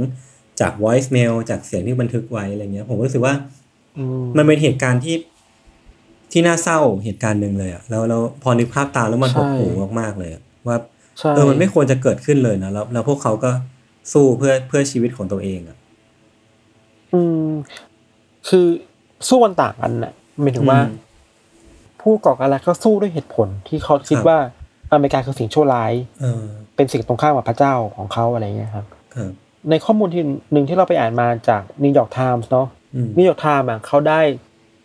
[0.61, 3.35] จาก voice mail จากเสียงที่บันทึกไว้อะไรเงี้ย ผมรู้สึกว่า
[3.99, 5.15] อืมมันเป็นเหตุการณ์ที่
[6.33, 10.77] ที่น่าเศร้าเหตุการณ์หนึ่งเลยอะแล้วแล้วพอนึกภาพตามแล้วมันหดหู่มากๆเลยอะว่า
[11.19, 13.51] ใช่เออมันไม่ควรจะเกิดขึ้นเลยนะแล้วแล้วพวกเขาก็
[14.13, 15.77] สู้เพื่อเพื่อชีวิตของตัวเองอะ
[17.13, 17.49] อืม
[18.49, 18.67] คือ
[19.29, 20.97] สู้กันต่างกันน่ะหมายถึงว่าอืม
[22.01, 24.39] ผู้ก่อการร้ายก็สู้ด้วยเหตุผลที่เขาคิดครับว่า
[24.93, 26.43] อเมริกาคือสิ่งชั่วร้ายเออ
[26.77, 29.31] เป็นสิ่งตรงข้ามกับพระเจ้าของเขาอะไรเงี้ยครับครับ
[29.71, 34.21] ในข้อมูลที่หนึ่งที่เราไปอ่านมาจาก New York Times เนาะอืม New York Times อะเขาได้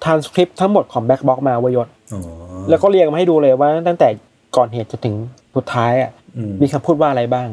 [0.03, 2.21] ทานสคริปต์ทั้งหมดของแบ็กบ็อกมาเวยศอ๋อ
[2.69, 4.09] แล้วก็เรียงมาให้ดูเลยว่าตั้งแต่
[4.55, 5.15] ก่อนเหตุจนถึง
[5.55, 7.49] สุดท้ายอะอืมมีคำพูดว่าอะไรบ้าง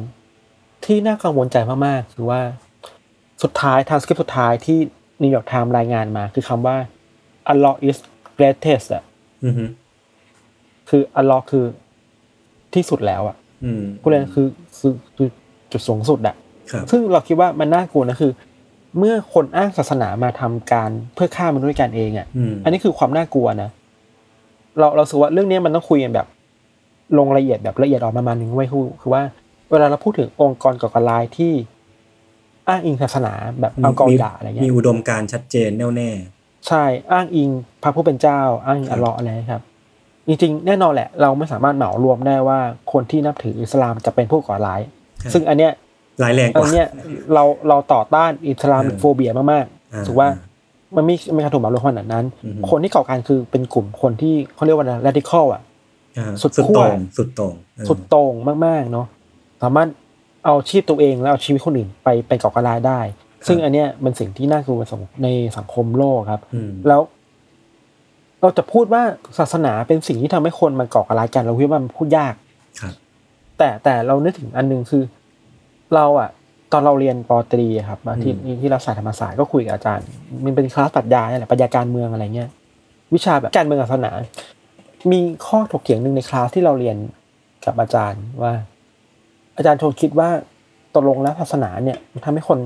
[0.84, 2.40] ที่น่ากังวลใจมากๆคือว่า
[3.42, 4.78] สุดท้ายทานสคริปต์สุดท้ายที่
[5.22, 6.76] นิวยอร์กไทม์รายงานมา คือคำว่า
[7.52, 7.98] Allah is
[8.36, 9.04] greatest อะ
[9.44, 9.64] อืมฮึ
[10.88, 11.64] คือ Allah คือ
[12.74, 14.46] ที่สุดแล้วอะอืมพูดเลยคือ
[14.78, 15.28] คือคือ
[15.72, 16.34] จุดสูงสุดอะ
[16.70, 18.32] ครับซึ่งเราคิดว่ามันน่ากลัวนะคือ
[18.98, 23.70] เมื่อคนอ้างศาสนามาทำการเพื่อฆ่ามนุษย์ด้วยกันเองอะอืมอันนี้คือความน่ากลัวนะ
[24.78, 26.26] เราเราสึกว่าเรื่องนี้มันต้องคุยกันแบบ
[27.18, 29.22] ลงรายละเอียดแบบละเอียดออกประมาณหนึ่งไว้ยคือคือว่า
[29.70, 31.52] เวลาเราพูดถึงองค์กรก่อการร้ายที่
[32.68, 36.10] อ้างอิงศาสนาแบบอัลกออิดะอะไรเงี้มียอุดมการณ์ชัดเจนแน่วแน่
[36.68, 37.48] ใช่อ้างอิง
[37.82, 39.62] พระผู้เป็นเจ้า อ้างอิงครัอับลเลาะห์อะไรครับ
[40.28, 42.58] จริงๆ แน่นอนแหละ เราไม่สามารถเหมารวมได้ว่า
[42.92, 44.80] คนที่นับถืออิสลามจะเป็นผู้ก่อร้าย
[45.32, 45.72] ซึ่งอันเนี้ย
[46.22, 46.88] ร้ายแรงกอัว่านเนี้ย
[47.34, 50.28] เราเราต่อต้านอิสลามเออโฟเบียมากอ่าๆถือว่า
[50.96, 55.62] มันไม่ไม่กระถูกเหมารวมขนาดนั้นอือฮึคนที่ก่อการคือเป็นกลุ่มคนที่เขาเรียกว่า radical อะ
[56.18, 58.32] อ่าสุดสุดขั้วโต่งสุดโต่งเออสุดโต่ง
[58.66, 59.06] มากๆเนาะ
[59.62, 59.88] สามารถ
[60.44, 63.00] เอาชีพตัวเองแล้วเอาชีวิตคนอื่นไปไปก่อการร้ายได้
[63.46, 64.80] ซึ่งอันเนี้ยเป็นสิ่งที่น่ากลัว
[65.22, 67.00] ในสังคมโลกครับอืมแล้ว
[68.40, 69.02] เราจะพูดว่า
[69.38, 72.34] ศาสนาเป็นสิ่งที่ทำให้คนมันก่อการร้ายกัน เราคิดว่ามันพูดยาก
[72.80, 72.94] ครับ
[73.58, 75.02] แต่แต่เรานึกถึงอันหนึงคือ
[75.94, 76.30] เราอะ
[76.72, 80.06] ตอนเราเรียนปอตรีอะครับมาที่ที่รัฐศาสตร์ธรรมศาสตร์ก็คุยกับอาจารย์
[80.44, 82.48] มันเป็นคลาสปรัชญาเนี่ยแหละปรัชญาการเมืองอะไรเงี้ย
[83.14, 84.10] วิชาแบบการเมืองศาสนา
[85.12, 86.96] มีข้อถกเถียงหนึ่งในคลาสที่เราเรียน
[87.64, 88.52] กับอาจารย์ว่า
[89.56, 90.28] อาจารย์ชนคิดว่า
[90.94, 92.58] ตกลงแล้วศาสนาเนี่ยมันทำให้คน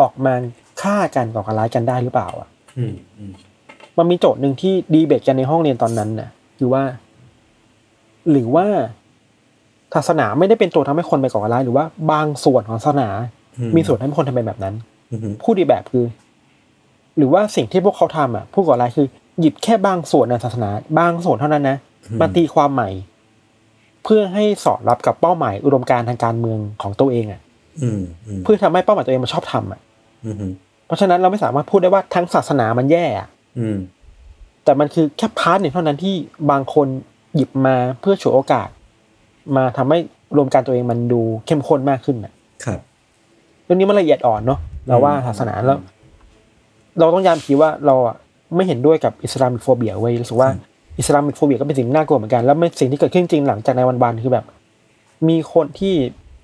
[0.00, 0.34] ออกมา
[0.82, 3.32] ฆ่ากันก่อการร้ายกันได้หรือเปล่าอะอืมอืม
[3.98, 6.28] มันมีโจทย์หนึ่งที่ดีเบตกันในห้องเรียนตอนนั้นน่ะ
[6.58, 6.82] คือว่า
[8.30, 8.66] หรือว่า
[9.94, 13.08] ศาสนาไม่ได้เป็นตัวทำให้คนไปก่อการร้ายหรือว่าบางส่วนของศาสนา
[13.58, 14.74] อืมีส่วนทำให้คนทำเป็นแบบนั้น
[15.10, 16.04] อืมผู้ดีแบบคือ
[17.16, 19.06] หรือว่าสิ่งที่พวกเขาทำอะผู้ก่อการร้ายคือ
[19.40, 21.76] หยิบแค่บางส่วนในศาสนา บางส่วนเท่านั้นนะ
[22.20, 22.88] มาตีความใหม่
[24.04, 27.40] เพื่อให้สอดรับกับเป้าหมายอุดมการณ์ทางการเมืองของตัวเองอะ
[27.82, 29.80] อืมอืมเพื่อทำให้เป้าหมายตัวเองมันชอบทำอะ
[30.24, 30.36] อืม
[30.86, 33.28] เพราะฉะนั้นเราไม่สามารถพูดได้ว่าทั้งศาสนามันแย่อะ
[33.58, 33.78] อืม
[34.64, 36.14] แต่มันคือแค่พาร์ทหนึ่งเท่านั้นที่
[36.50, 36.86] บางคน
[37.34, 38.68] หยิบมาเพื่อฉวยโอกาส
[39.56, 39.98] มาทำให้
[40.36, 42.32] รวมการตัวเองมันดูเข้มข้นมากขึ้นน่ะ
[42.64, 42.80] ครับ
[43.64, 45.78] เรื่องนี้มันละเอียดอ่อนเนาะเราว่าศาสนาแล้ว
[46.98, 48.16] เราต้องย้ำทีว่าเราอะ
[48.56, 50.60] ไม่เห็นด้วยกับ Islamic phobia เว้ยรู้สึกว่าครับ
[50.98, 54.44] Islamic phobia ก็เป็นสิ่งน่ากลัวเหมือนกันแล้วมันสิ่งที่เกิดขึ้นจริงหลังจากในวันวันนั้นคือแบบ
[55.28, 55.94] มีคนที่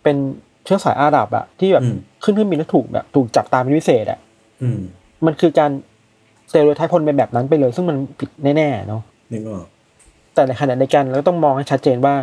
[0.03, 0.17] เป็น
[0.65, 4.19] เชื้อสายอาหรับอะที่แบบอืมขึ้นเครื่องบินแล้วถูกแบบ ถูกจับตามเป็นพิเศษอะ
[4.63, 4.79] อืม
[5.27, 5.71] มันคือการ
[6.51, 9.65] stereotype คนเป็นแบบนั้นไปเลย ซึ่งมันผิดแน่ๆเนาะนึกออก
[10.35, 12.15] แต่ในขณะเดียวกันเราก็ต้องมองให้ชัดเจนว่า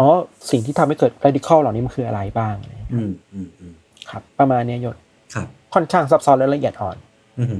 [0.00, 0.08] อ๋อ
[0.50, 2.54] สิ่งที่ทำให้เกิด radical เหล่านี้มันคืออะไรบ้าง
[2.92, 3.72] อืมอืมอืม
[4.10, 4.96] ครับ ประมาณเนี้ยยศ
[5.34, 6.96] ครับ ค่อนข้างซับซ้อนและละเอียดอ่อน
[7.38, 7.54] อืม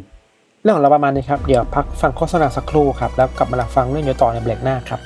[0.63, 5.01] เรื่องของเราประมาณนี้ครับ เดี๋ยวพักฟังโฆษณาสักครู่ครับ แล้วกลับมารับฟังเรื่องยศต่อในเบรกหน้าครับ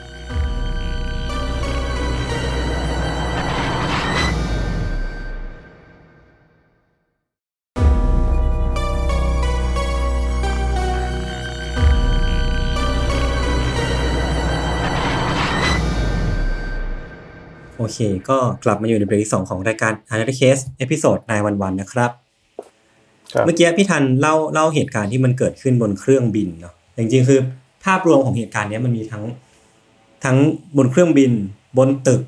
[17.92, 17.98] เค
[18.28, 22.10] ก็กลับมาอยู่ในเบรกที่สองของรายการ a n a l y Case เอพิโซดนายวันวันนะครับ
[23.32, 27.40] ครับเมื่อกี้พี่ทันเล่าเล่าเหตุการณ์ที่มันเกิดขึ้นบนเครื่องบินเนาะแต่จริงๆคือ
[27.84, 29.24] ภาพรวมของเหตุการณ์เนี้ยมันมีทั้ง
[30.24, 30.36] ทั้ง
[30.76, 31.32] บนเครื่องบิน
[31.78, 32.22] บนตึก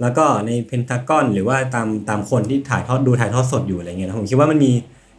[0.00, 4.72] แล้วก็ในเพนทากอนหรือว่าตามตามคนที่ถ่ายทอดดูถ่ายทอดสดอยู่อะไรเงี้ยนะผมคิดว่ามันมี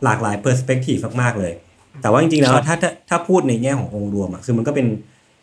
[0.04, 1.54] หลากหลาย perspective มากๆเลย
[2.02, 4.88] แต่ว่าจริงๆแล้วครับถ้าถ้าถ้าพูดในแง่ขององค์รวมอะคือมันก็เป็น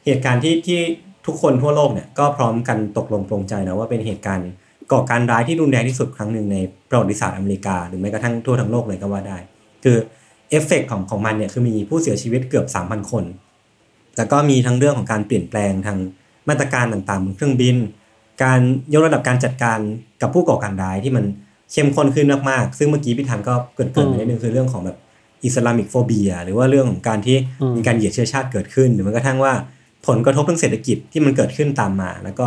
[0.05, 0.81] เหตุการณ์ที่ที่
[1.27, 4.51] ทุกคนทั่วโลกเนี่ยก็พร้อมกันตกลงปรงใจนะว่าเป็นเหตุการณ์
[4.93, 6.57] ก่อการร้ายที่รุนแรงที่สุดครั้งหนึ่งใน
[6.91, 9.39] ประวัติศาสตร์อเมริกา หรือแม้กระทั่งทั่วทั้งโลกเลยก็ว่าได้
[9.85, 9.97] คือ
[10.51, 13.25] เอฟเฟกต์ของของมันเนี่ยคือมีผู้เสียชีวิตเกือบ 3,000 คน
[14.17, 15.99] แล้วก็มีทั้งเรื่องของการเปลี่ยนแปลงทาง
[16.49, 17.77] มาตรการต่างๆบนเครื่องบิน
[18.43, 18.61] การ
[18.93, 19.79] ยกระดับการจัดการ
[20.23, 21.25] กับผู้ก่อการร้ายที่มัน
[21.73, 24.99] เข้มข้นขึ้นมากๆ ซึ่งเมื่อกี้พี่ทันก็เกิดเกินไปนิดนึงคือเรื่องของแบบ
[25.45, 29.53] อิสลามิกโฟเบีย หรือว่าเรื่องของการที่มมีการเหยียดเชื้อชาติเกิดขึ้น หรือแม้กระทั่งว่า
[30.07, 32.47] ผลกระทบทางเศรษฐกิจที่มันเกิดขึ้นตามมา แล้วก็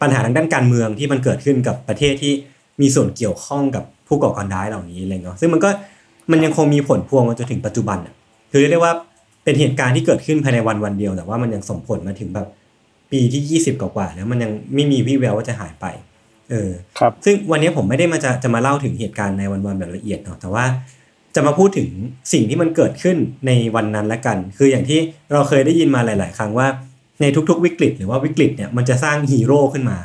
[0.00, 2.32] ปัญหาทางด้านการเมืองที่มันเกิดขึ้นกับประเทศที่
[2.80, 5.70] มีส่วนเกี่ยวข้องกับผู้ก่อการร้ายเหล่านี้อะไรเงี้ยซึ่งมันก็
[6.30, 8.14] มันยังคงมีผลพวงมาจนถึงปัจจุบันอะ
[8.52, 8.92] คือเรียกได้ว่า
[9.44, 12.48] เป็นเหตุการณ์ที่เกิดขึ้นภายในวันวันเดียว แต่ว่ามันยังส่งผลมาถึงแบบ
[13.12, 15.86] ปีที่ 20 กว่าๆแล้วมันยังไม่มีวี่แววว่าจะหายไป
[16.50, 20.64] เออครับซึ่งวันนี้ผมไม่ได้มาจะจะมาเล่าถึงเหตุการณ์ในวันๆแบบละเอียดเนาะแต่ว่า
[21.34, 21.88] จะมาพูดถึง
[22.32, 24.98] สิ่งที่มันเกิดขึ้นในวันนั้นละกัน คืออย่างที่
[25.32, 26.66] เราเคยได้ยินมาหลาย ๆ ครั้งว่า
[27.20, 29.98] ในทุกๆ วิกฤต หรือว่าวิกฤตเนี่ยมันจะสร้างฮีโร่ขึ้นมา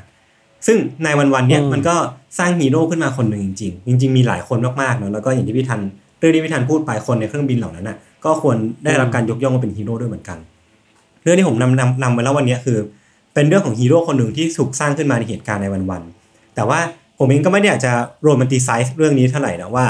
[0.68, 1.96] ซึ่ง nine one one เนี่ยอืมมันก็
[2.40, 5.80] สร้างฮีโร่ขึ้นมาคนหนึ่งจริงๆจริง ๆ มีหลายคนมากๆเนาะแล้วก็อย่างที่พี่ทัน
[6.20, 10.38] เรื่องที่พี่ทันพูดไปคนในเครื่องบินเหล่านั้นน่ะก็ควรได้รับการยกย่องว่าเป็นฮีโร่ด้วยเหมือนกัน
[11.24, 12.78] เรื่องที่ผมนำนำนำมาแล้ววันนี้คือ
[13.34, 16.80] เป็นเรื่องของฮีโร่คนหนึ่งที่ถูกสร้างขึ้นมาในเหตุการณ์ nine one one แต่ว่า
[17.20, 17.92] ผมเองก็ไม่ได้อยากจะ
[18.24, 19.86] โรแมนติไซส์เรื่องนี้เท่าไหร่นะว่า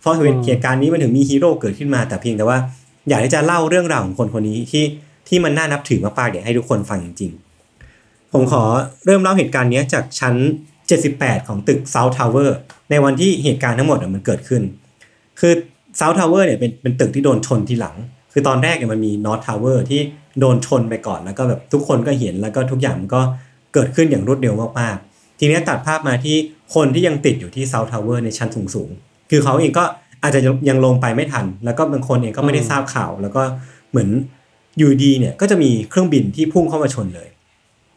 [0.00, 0.14] เพราะ
[0.46, 2.58] เหตุการณ์นี้มันถึงมีฮีโร่เกิดขึ้นมาแต่เพียงแต่ว่า
[3.08, 4.84] อยากที่จะเล่าเรื่องราวของคนคนนี้ที่
[5.28, 8.62] ที่มันน่านับถือมากๆเดี๋ยวให้ทุกคนฟังจริงๆ ผมขอ
[9.06, 10.34] เริ่มเล่าเหตุการณ์นี้จากชั้น
[10.90, 12.50] 78 ของตึก South Tower
[12.90, 14.62] ในวันที่เหตุการณ์ทั้งหมดมันเกิดขึ้น
[15.40, 15.52] คือ
[16.00, 17.96] South Tower เนี่ยเป็นเป็นตึกที่โดนชนทีหลัง
[18.32, 20.00] คือตอนแรกเนี่ยมันมี North Tower ที่
[20.40, 23.22] โดนชนไปก่อนแล้วก็แบบทุกคนก็เห็นแล้วก็ทุกอย่างมันก็
[23.74, 26.36] เกิดขึ้นอย่างรวดเร็วมากๆ ทีนี้ตัดภาพมาที่
[26.74, 29.84] คนที่ยังติดอยู่ที่ South Tower ในชั้นสูงๆ คือเขาเองก็
[30.22, 33.42] อาจจะยังลงไปไม่ทัน แล้วก็บางคนเองก็ไม่ได้ทราบข่าว แล้วก็
[33.90, 34.08] เหมือน
[34.78, 37.28] อยู่ดีเนี่ยก็จะมีเครื่องบินที่พุ่งเข้ามาชนเลย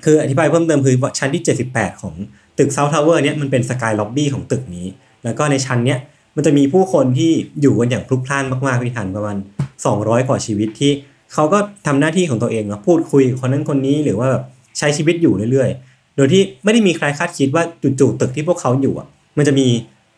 [0.06, 2.14] คืออธิบายเพิ่มเติมคือชั้นที่ 78 ของ
[2.58, 4.88] ตึก South Tower เนี่ยมันเป็นสกายล็อบบี้ของตึกนี้
[5.24, 6.00] แล้วก็ในชั้นเนี้ย
[6.36, 9.38] มันจะมีผู้คนที่อยู่กันอย่างพลุกพล่านมากๆพี่ทันประมาณ
[9.84, 10.92] 200 กว่าชีวิตที่
[11.34, 14.44] เขาก็ทำหน้าที่ของตัวเองเนาะพูดคุยคนนั้นคนนี้หรือว่าแบบ
[14.78, 17.64] ใช้ชีวิตอยู่เรื่อยๆ โดยที่ไม่ได้มีใครคาดคิดว่า
[18.00, 19.68] จู่ๆตึกที่พวกเขาอยู่อะมันจะมี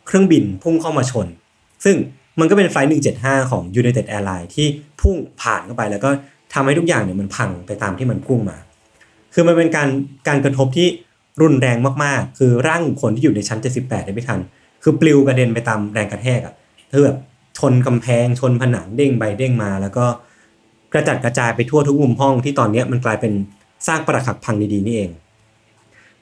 [0.06, 1.28] เครื่องบินพุ่งเข้ามาชน
[1.84, 1.96] ซึ่ง
[2.40, 4.68] มันก็เป็นไฟล์175 ของ United Airlines ที่
[5.02, 6.10] พุ่งผ่านเข้าไปแล้วก็
[6.54, 8.58] ทำให้ทุกอย่างเนี่ยมันพังไปตามที่มันพุ่งมา
[9.34, 9.90] คือมันเป็นการ
[10.28, 10.88] การกระทบที่
[11.42, 14.40] รุนแรงมากๆ คือร่างคนที่อยู่ในชั้น 78เนี่ยไม่ทัน
[14.84, 16.54] คือปลิวกระเด็นไปตามแรงกระแทกอะ่ะ
[16.90, 17.18] เธอแบบ
[17.58, 20.06] ชนกำแพงชนผนังเด้งไปเด้งมา แล้วก็
[20.94, 23.34] กระจัดกระจายไปทั่วทุกมุมห้องที่ตอนเนี้ยมันกลายเป็น
[23.88, 25.12] สร้างปรักหักพังดีๆนี่เอง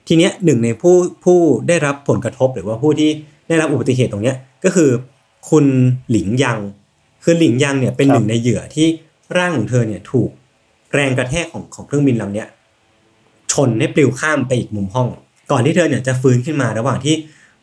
[0.08, 3.10] ทีเนี้ยหนึ่งในผู้ผู้ได้รับผลกระทบหรือว่าผู้ที่
[3.48, 4.90] ได้รับอุบัติเหตุตรงเนี้ยก็คือ
[5.50, 5.66] คุณ
[6.10, 6.60] หลิงยัง
[7.24, 8.88] คือหลิงยังเนี่ยเป็นหนึ่งในเหยื่อที่
[9.38, 10.30] ร่างของเธอเนี่ยถูก
[10.94, 12.48] แรงกระแทกของของเครื่องบินลำเนี้ย
[13.52, 15.08] ชนให้ปลิวข้ามไปอีกมุมห้อง
[15.52, 17.16] ก่อนที่เธอเนี่ยจะฟื้นขึ้นมาระหว่างที่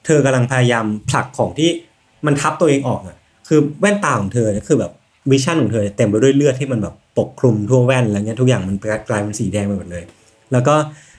[0.07, 1.71] เธอกำลังพยายามผลักของที่
[2.27, 3.17] มันทับตัวเองออกอะ
[3.49, 4.93] คือแว่นตาของเธอเนี่ยคือแบบ
[5.31, 8.77] วิชั่นของเธอเนี่ยเต็มไปด้วยเลือดที่มันแบบปกคลุมทั่วแว่นแล้วเนี่ยทุกอย่างมัน
[9.09, 10.05] กลายเป็นสีแดงไปหมดเลย
[10.53, 10.75] แล้วก็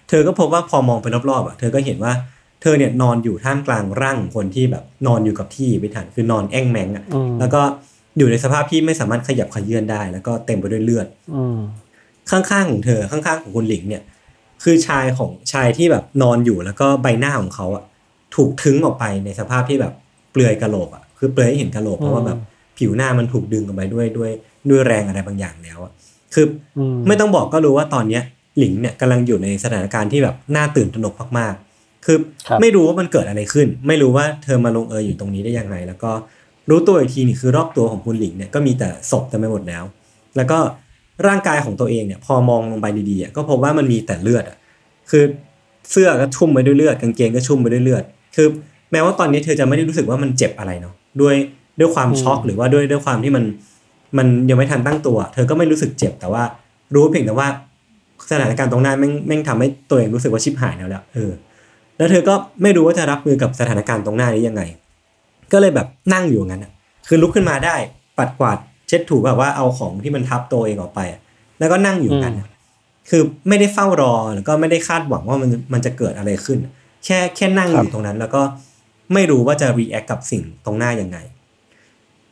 [0.10, 2.14] เธอก็พบว่าพอมองไปรอบๆอะเธอก็เห็นว่า
[2.62, 7.62] เธอเนี่ยนอนอยู่ท่ามกลางร่างของคนที่แบบนอนอยู่กับที่ไม่ทันคือนอนแอ่งแมงอะอืมแล้วก็
[8.18, 11.60] อยู่ในสภาพที่ไม่สามารถขยับขยื่นได้ แล้วก็เต็มไปด้วยเลือดอืม
[12.30, 14.04] ข้างๆของเธอข้างๆของคุณหลิงเนี่ย
[14.64, 17.84] คือชายของชายที่แบบนอนอยู่แล้วก็ใบหน้าของเขาอะ
[18.36, 19.94] ถูกทึ้งออกไปในสภาพที่แบบ
[20.32, 22.40] เปลือยกะโหลกอะคือเปลือยให้เห็นกะโหลกเพราะว่าแบบ
[22.78, 24.32] ผิวหน้ามันถูกดึงออกไปด้วยด้วย
[24.70, 25.92] ด้วยแรงอะไรบางอย่างแล้วอะ
[26.34, 26.46] คือ
[26.78, 28.24] อมไม่ต้องบอกก็รู้ว่าตอนเนี้ย
[28.58, 36.12] หลิงเนี่ยกำลังอยู่ในสถานการณ์ที่แบบน่าตื่นตระหนกมากๆ คือครับไม่รู้ว่ามันเกิดอะไรขึ้น ไม่รู้ว่าเธอมาลงเอยอยู่ตรงนี้ได้ยังไง แล้วก็
[36.70, 39.84] รู้ตัวอีกทีนี่คือรอบตัวของคุณหลิงเนี่ยก็มีแต่ศพเต็มไปหมดแล้ว
[40.38, 40.60] แล้วก็
[41.28, 44.58] ร่างกายของตัวเองเนี่ยพอมองลงไปดีๆอะก็พบว่ามันมีแต่เลือดอะ
[45.10, 45.24] คือ
[45.92, 48.04] เสื้อก็ชุ่มไปด้วยเลือดกางเกงก็ชุ่มไปด้วยเลือด
[48.36, 48.48] คือ
[48.92, 51.36] แม้ว่าตอนนี้เธอจะไม่ได้รู้สึกว่ามันเจ็บอะไรเนาะด้วย
[51.80, 53.44] ด้วยความช็อกหรือว่าด้วยด้วยความที่มัน
[54.18, 56.44] มันยังไม่ทันตั้งตัว เธอก็ไม่รู้สึกเจ็บแต่ว่า
[56.96, 57.48] รู้เพียงแต่ว่า
[58.32, 61.32] สถานการณ์ตรงหน้าแม่งแม่งทำให้ตัวเองรู้สึกว่าชิบหายแล้วแหละเออ
[61.98, 64.62] แล้วเธอก็ไม่รู้ว่าจะรับมือกับสถานการณ์ตรงหน้านี้ยังไง
[65.56, 66.72] ก็เลยแบบนั่งอยู่อย่างนั้นอะ
[67.08, 67.76] คือลุกขึ้นมาได้
[68.18, 71.20] ปัดกวาดเช็ดถูแบบว่าเอาของที่มันทับตัวเองออกไปอะ
[71.60, 72.48] แล้วก็นั่งอยู่อย่างนั้นอะ
[73.10, 76.60] คือไม่ได้เฝ้ารอแล้วก็ไม่ได้คาดหวังว่ามันมันจะเกิดอะไรขึ้น
[77.06, 78.42] แค่แค่นั่งอยู่ตรงนั้น แล้วก็
[79.14, 81.18] ไม่รู้ว่าจะ react กับสิ่งตรงหน้ายังไง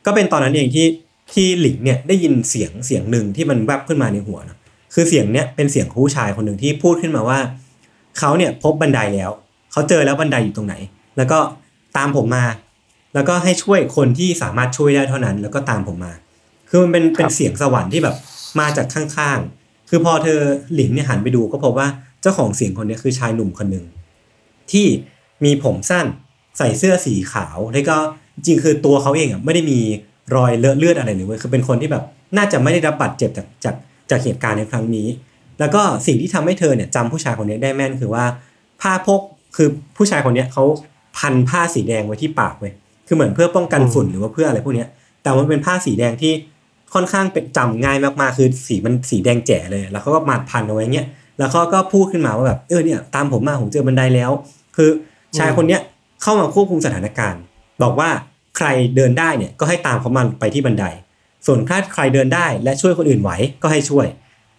[0.06, 0.86] ก็เป็นตอนนั้นเองที่
[1.32, 4.58] ที่หลิงเนี่ยได้ยินเสียงเสียงหนึ่งที่มันแวบขึ้นมาในหัวนะ
[4.94, 7.38] คือเสียงเนี้ยเป็นเสียงของผู้ชายคนหนึ่งที่พูดขึ้นมาว่า
[8.18, 9.30] เขาเนี่ยพบบันไดแล้ว
[9.72, 10.74] เขาเจอแล้วบันไดอยู่ตรงไหน
[11.16, 11.38] แล้วก็
[11.96, 12.44] ตามผมมา
[13.14, 16.12] แล้วก็ให้ช่วยคนที่สามารถช่วยได้เท่านั้น แล้วก็ตามผมมา
[16.68, 18.16] คือมันเป็นเป็นเสียงสวรรค์ที่แบบ
[18.60, 20.40] มาจากข้างๆ คือพอเธอ
[20.74, 21.88] หลิงเนี่ยหันไปดูก็พบว่า
[22.22, 23.84] เจ้าของเสียงคนนี้คือชายหนุ่มคนหนึ่ง
[24.72, 24.86] ที่
[25.44, 26.06] มีผมสั้น
[26.58, 27.96] ใส่เสื้อสีขาว แล้วก็
[28.34, 29.78] จริงๆคือตัวเขาเองอะไม่ได้มี
[30.36, 32.04] รอยเลอะเลือดอะไรเลยเว้ยคือเป็นคนที่แบบ
[32.36, 33.74] น่าจะไม่ได้รับบาดเจ็บจากจาก
[34.10, 35.08] จากเหตุการณ์ในครั้งนี้
[35.60, 38.24] แล้วก็สิ่งที่ทำให้เธอเนี่ยจำผู้ชายคนนี้ได้แม่นคือว่า
[38.80, 39.20] ผ้าพก
[39.56, 40.64] คือผู้ชายคนนี้เขา
[41.18, 42.72] พันผ้าสีแดงไว้ที่ปากเว้ย
[43.06, 44.88] คือเหมือนเพื่อป้องกันฝุ่นหรือว่าเพื่ออะไรพวกเนี้ย
[45.22, 46.32] แต่มันเป็นผ้าสีแดงที่
[46.94, 51.06] ค่อนข้างเป็นจำง่ายมากๆ คือสีมันสีแดงแจ๋เลย แล้วเขาก็มัดพันเอาไว้เงี้ย
[51.38, 54.30] แล้วเขาก็พูดขึ้นมาว่าแบบเออเนี่ยตามผมมาผมเจอบันไดแล้ว
[54.76, 54.90] คือ
[55.38, 55.80] ชายคนเนี้ย
[56.22, 57.40] เข้ามาควบคุมสถานการณ์
[57.82, 58.10] บอกว่า
[58.56, 60.84] ใครเดินได้เนี่ยก็ให้ตามเขามันไปที่บันได
[61.46, 63.30] ส่วนถ้าใครเดินได้และช่วยคนอื่นไหว
[63.62, 64.06] ก็ให้ช่วย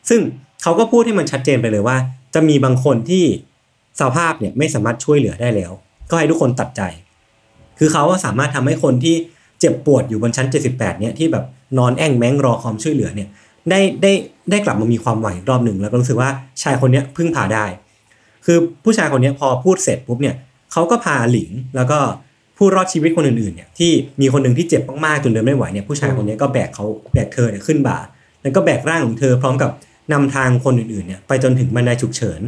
[0.10, 0.22] ซึ่ง
[0.62, 1.98] เขาก็พูดให้มันชัดเจนไปเลยว่า
[2.34, 3.26] จะมีบางคนที่
[4.00, 5.72] สภาพเนี่ยไม่สามารถช่วยเหลือได้แล้ว
[6.10, 6.82] ก็ให้ทุกคนตัดใจ
[7.80, 9.16] คือเขาสามารถทำให้คนที่
[9.60, 11.46] เจ็บปวดอยู่บนชั้น 78เนี่ยที่แบบ
[11.78, 13.30] นอนแอ่งแม้งรอความช่วยเหลือเนี่ย
[13.70, 14.12] ได้ได้
[14.52, 16.30] ได้กลับมามีความหวังอีกรอบหนึ่งแล้วก็รู้สึกว่า
[16.62, 17.66] ชายคนนี้พึ่งพาได้
[18.46, 20.36] คือผู้ชายคนนี้พอพูดเสร็จปุ๊บเนี่ย
[20.72, 22.00] เขาก็พาหลิงแล้วก็
[22.58, 27.98] ผู้รอดชีวิตคนอื่นๆเนี่ยที่มีคนหนึ่งที่เจ็บมากๆจนเดินไม่ไหวเนี่ยผู้ชายคนนี้ก็แบกเขาแบกเธอเนี่ยขึ้นบ่า
[28.42, 29.72] แล้วก็แบกร่างของเธอพร้อมกับ
[30.14, 32.42] นำทางคนอื่นๆเนี่ยไปจนถึงบันไดฉุกเฉิน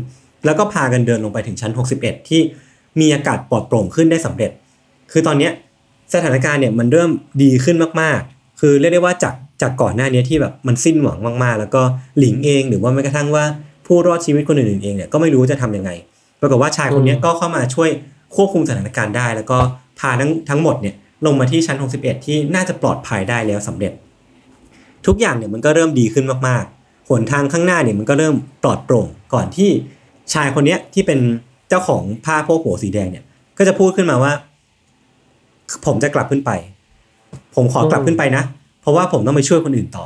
[0.45, 2.41] แล้วก็พากันเดินลงไปถึงชั้น 61 ที่
[2.99, 4.51] มีอากาศปลอดโปร่งขึ้นได้สำเร็จ
[5.12, 5.51] คือตอนเนี้ย
[6.14, 7.12] สถานการณ์เนี่ยมันเริ่ม
[7.43, 11.82] ดีขึ้นมากๆ คือเรียกได้ว่าจากจากก่อนหน้านี้ที่แบบมันสิ้นหวังมากๆ แล้วก็
[12.20, 13.43] หลิงเองหรือว่าแม้กระทั่งว่า
[13.86, 15.91] ผู้รอดชีวิตคนอื่นๆเองเนี่ยก็ไม่รู้จะทำยังไง
[16.41, 17.89] ปรากฏว่าชายคนนี้ก็เข้ามาช่วย
[18.36, 19.58] ควบคุมสถานการณ์ได้ แล้วก็
[19.99, 20.95] พาทั้งทั้งหมดเนี่ย
[21.26, 23.91] ลงมาที่ชั้น 61 ที่น่าจะปลอดภัยได้แล้วสำเร็จ
[25.05, 29.70] ทุกอย่างเนี่ยมันก็เริ่มดีขึ้นมากๆ หนทางข้างหน้าเนี่ยมันก็เริ่มปลอดโปร่งก่อนที่
[30.34, 31.20] ชายคนนี้ที่เป็น
[31.70, 33.24] เจ้าของผ้าโพกหัวสีแดงเนี่ย
[33.58, 34.32] ก็จะพูดขึ้นมาว่า
[35.86, 36.51] ผมจะกลับขึ้นไป
[37.55, 38.43] ผมขอกลับขึ้นไปนะ
[38.82, 40.05] เพราะว่าผมต้องไปช่วยคนอื่นต่อ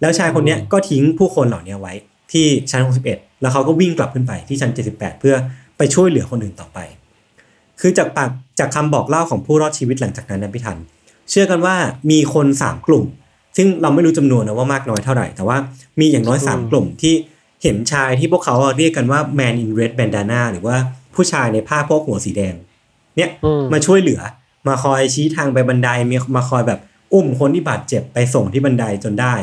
[0.00, 1.92] แล้วชายคนเนี้ยก็ทิ้งผู้คนเหล่านี้ไว้
[2.32, 5.34] ที่ชั้น 61 แล้วเขาก็วิ่งกลับขึ้นไปที่ชั้น 78 เพื่อ
[5.78, 6.78] ไปช่วยเหลือคนอื่นต่อไป
[7.80, 10.78] คือจากปากจากคำบอกเล่าของผู้รอดชีวิตหลังจากนั้นนะพี่ทัน
[11.30, 11.76] เชื่อกันว่า
[12.10, 13.04] มีคนสามกลุ่ม
[13.56, 15.56] ซึ่งเราไม่รู้จำนวนนะว่ามากน้อยเท่าไหร่ แต่ว่า
[16.00, 17.14] มีอย่างน้อยสามกลุ่มที่
[17.62, 20.76] เห็นชายที่พวกเขาเรียกกันว่า man in red bandana หรือว่า
[21.14, 22.54] ผู้ชายในผ้าโพกหัวสีแดง
[23.16, 24.20] เนี่ยอืมมาช่วยเหลือ
[24.68, 26.80] มาคอยชี้ทางไปบันไดมีมาคอยแบบ
[27.12, 29.34] อุ้มคนที่บาดเจ็บไปส่งที่บันไดจนได้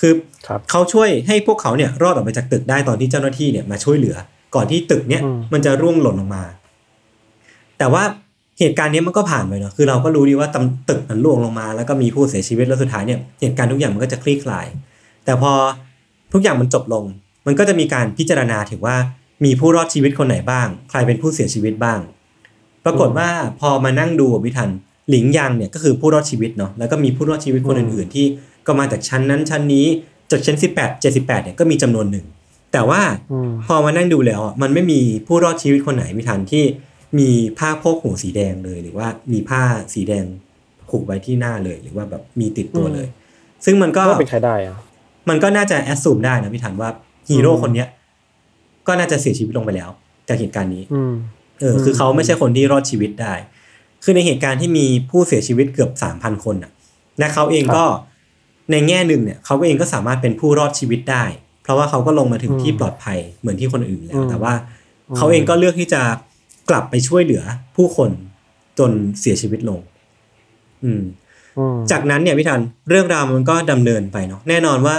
[0.00, 0.12] คือ
[0.46, 4.16] ครับเขาช่วยให้พวกเขาเนี่ยรอดออกไปจากตึกได้ตอนที่เจ้าหน้าที่เนี่ยมาช่วยเหลือ
[4.54, 6.44] ก่อนที่ตึกเนี่ยอืมมันจะร่วงหล่นลงมา
[7.78, 8.02] แต่ว่า
[8.58, 14.66] เหตุการณ์เนี้ยมันก็ผ่านไปเนาะคือเราก็รู้ดีว่าตำตึกมันร่วงลงมา แล้วก็มีผู้เสียชีวิตแล้วสุดท้ายเนี่ยเหตุการณ์ทุกอย่างมันก็จะคลี่คลาย
[15.24, 15.52] แต่พอ
[16.32, 17.04] ทุกอย่างมันจบลง
[17.46, 18.96] มันก็จะมีการพิจารณาถึงว่า
[19.44, 21.98] มีผู้รอดชีวิตคนไหนบ้าง ใครเป็นผู้เสียชีวิตบ้าง
[22.86, 23.28] ปรากฏว่า
[23.60, 24.70] พอมานั่งดูวิทัน
[25.10, 28.26] หลิงยังเนี่ยก็คือผู้รอดชีวิตเนาะแล้วก็มีผู้รอดชีวิตคนอื่นๆ ที่
[28.66, 29.86] ก็มาจากชั้นนั้นชั้นนี้
[30.30, 32.26] จากชั้น 18 78เนี่ยก็มีจำนวนหนึ่ง
[32.72, 33.00] แต่ว่า
[33.32, 36.64] อืมพอมานั่งดูแล้วอะมันไม่มีผู้รอดชีวิตคนไหนวิทันที่
[37.18, 39.62] มีผ้าโพกหัวสีแดงเลยหรือว่ามีผ้า
[39.94, 40.24] สีแดง
[40.90, 43.06] ผูกไว้ที่หน้าเลยหรือว่าแบบมีติดตัวเลย
[43.64, 44.76] ซึ่งมันก็ก็เป็นใครได้อะ
[45.28, 46.88] มันก็น่าจะแอดซูมได้นะพี่ทันว่า
[47.28, 47.88] ฮีโร่คนเนี้ย
[48.86, 49.90] ก็น่าจะเสียชีวิตลงไปแล้ว
[50.28, 51.14] จากเหตุการณ์นี้อืม
[51.60, 53.34] เออคือเขาไม่ใช่คนที่รอดชีวิตได้
[54.04, 56.72] คือในเหตุการณ์ที่มีผู้เสียชีวิตเกือบสามพันคนอะ
[57.18, 57.84] และเขาเองก็
[58.70, 61.24] ในแง่หนึ่งเนี่ยเขาเองก็สามารถเป็นผู้รอดชีวิตได้
[61.62, 64.54] เพราะว่าเขาก็ลงมาถึงที่ปลอดภัยเหมือนที่คนอื่นแล้ว แต่ว่า
[65.16, 66.02] เขาเองก็เลือกที่จะ
[66.70, 67.42] กลับไปช่วยเหลือ
[67.76, 68.10] ผู้คน
[68.78, 68.90] จน
[69.20, 69.80] เสียชีวิตลง
[70.84, 71.02] อืม
[71.58, 74.94] อืมจากนั้นเนี่ยพี่ทันเรื่องราวมันก็ดำเนินไปเนาะแน่นอนว่า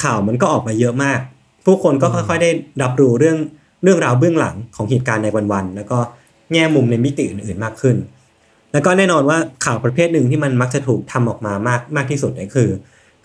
[0.00, 1.20] ข่าวมันก็ออกมาเยอะมาก
[1.66, 2.50] ผู้คนก็ค่อย ๆ ได้
[2.82, 3.38] รับรู้เรื่อง
[3.84, 5.98] เรื่องราวเบื้องหลังของเหตุการณ์ในวันๆแล้วก็
[6.52, 7.96] แง่มุมในมิติอื่นๆมากขึ้น
[8.72, 12.68] แล้วก็แน่นอนว่าข่าวประเภทหนึ่งที่มันมักจะถูกทำออกมามากมากที่สุดเนี่คือ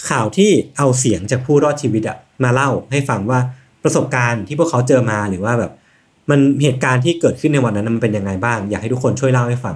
[0.10, 3.39] ข่าวที่เอาเสียงจากผู้รอดชีวิตอะมาเล่าให้ฟังว่า
[3.84, 5.72] ประสบการณ์ที่พวกเขาเจอมาหรือว่าแบบ
[6.30, 9.76] มันเหตุการณ์ที่เกิดขึ้นในวันนั้นมันเป็นยังไงบ้าง อยากให้ทุกคนช่วยเล่าให้ฟัง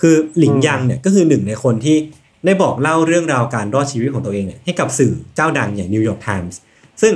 [0.00, 1.96] คือหลิงยังเนี่ยก็คือหนึ่งในคนที่
[2.44, 6.58] ได้บอกเล่าเรื่องราวการรอดชีวิตของตัวเองเนี่ยให้กับสื่อเจ้าดังอย่าง New York Times
[7.02, 7.12] ซึ่ง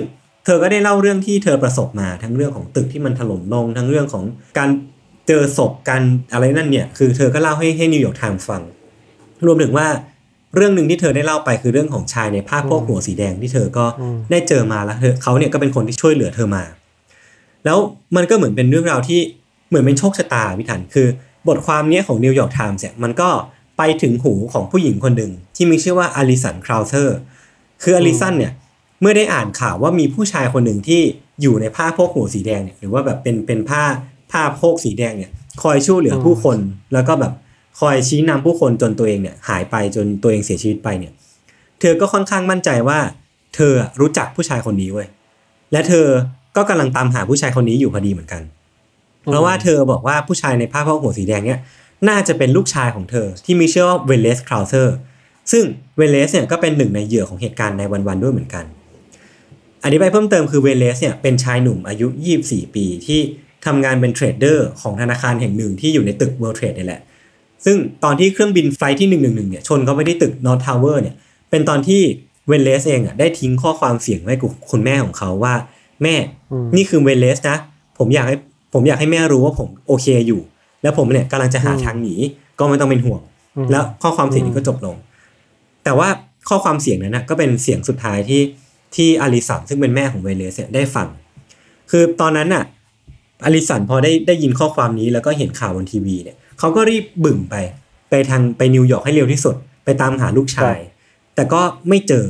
[0.47, 4.25] เธอก็ได้เล่าเรื่องที่เธอประสบมาทั้งเรื่องของตึกที่มันถล่มลงทั้งเรื่องของ
[4.59, 4.71] การ
[5.29, 8.63] เจอศพการอะไรนั่นเนี่ยคือเธอก็เล่าให้ให้ New York Times ฟัง
[9.47, 9.87] รวมถึงว่า
[10.55, 13.87] เรื่องหนึ่งที่เธอได้เล่าไปคือเรื่องของชายในผ้าโพกหัวสีแดงที่เธอก็
[14.31, 16.63] ได้เจอมาแล้วเธอเขาเนี่ยก็เป็นคนที่ช่วยเหลือเธอมา
[17.65, 17.79] แล้ว
[18.17, 19.21] มันก็เหมือนเป็นเรื่องราวที่
[19.69, 21.07] เหมือนเป็นโชคชะตาพี่ทันคือ
[21.49, 23.29] บทความเนี้ยของ New York Times เนี่ยมันก็
[23.79, 27.17] ไปถึงหูของผู้หญิงคนหนึ่งที่มีชื่อว่าอลิสันคราวเซอร์
[27.83, 28.53] คืออลิสันเนี่ย
[29.01, 31.03] เมื่อได้อ่านข่าวว่ามีผู้ชายคนหนึ่งที่
[31.43, 33.83] อยู่ในผ้าโพกหัวสีแดงเนี่ยหรือว่าแบบเป็นเป็นผ้า
[34.33, 35.31] ผ้าโพกสีแดงเนี่ย
[35.63, 36.59] คอยช่วยเหลือผู้คน
[36.93, 37.33] แล้วก็แบบ
[37.81, 41.13] คอยชี้นำผู้คนจนตัวเองเนี่ย หายไปจนตัวเองเสียชีวิตไปเนี่ย
[41.81, 42.99] เธอก็ค่อนข้างมั่นใจว่า
[43.55, 45.09] เธอรู้จักผู้ชายคนนี้เว้ย
[45.73, 46.07] และเธอ
[46.57, 48.43] ก็กำลังตามหาผู้ชายคนนี้อยู่พอดีเหมือนกัน
[49.23, 51.61] เพราะว่าเธอบอกว่าผู้ชายในผ้าโพกหัวสีแดงเนี่ย
[52.09, 54.97] น่าจะเป็นลูกชายของเธอที่มีชื่อว่าเวเลสคราวเซอร์
[55.53, 55.65] ซึ่ง
[55.97, 58.65] เวเลสเนี่ยก็เป็นหนึ่งในเหยื่อของเหตุการณ์ nine one one ด้วยเหมือนกัน
[59.87, 62.07] อันนี้ไปเพิ่มเติมคือเวเลสเนี่ยเป็นชายหนุ่มอายุ
[62.41, 63.21] 24 ปีที่
[63.67, 67.01] ทำงานเป็น trader ของธนาคารแห่งหนึ่งที่อยู่ในตึก World Trade นี่แหละ
[67.65, 71.15] ซึ่งตอนที่เครื่องบิน flight ที่ 111 เนี่ยชนเข้าไปที่ตึก North Tower เนี่ย
[71.51, 72.01] เป็นตอนที่
[72.49, 75.55] เวเลสเองอะได้ทิ้งข้อความเสียงไว้กับคุณแม่ของเขาว่า
[76.03, 76.15] แม่
[76.77, 77.57] นี่คือเวเลสนะ
[77.99, 78.37] ผมอยากให้
[78.75, 80.41] ผมอยากให้แม่รู้ว่าผมโอเคอยู่
[80.83, 82.15] แล้วผมเนี่ยกำลังจะหาทางหนี
[82.59, 83.21] ก็ไม่ต้องเป็นห่วง
[83.71, 84.97] แล้วข้อความเสียงนี้ก็จบลง
[85.85, 86.09] แต่ว่า
[86.49, 88.41] ข้อความเสียงนั้นนะก็เป็นเสียงสุดท้ายที่
[88.95, 91.09] ที่อลิสันซึ่งเป็นแม่ของเวเลสเนี่ยได้ฟัง
[91.91, 92.65] คือตอนนั้นน่ะ
[93.45, 97.55] อลิสันพอได้ได้ยินข้อความนี้แล้วก็เห็นข่าวบนทีวีเนี่ยเขาก็รีบบึ่งไป
[98.11, 100.79] ไปทางไปนิวยอร์กให้เร็วที่สุด ไปตามหาลูกชาย
[101.35, 102.25] แต่ก็ไม่เจอ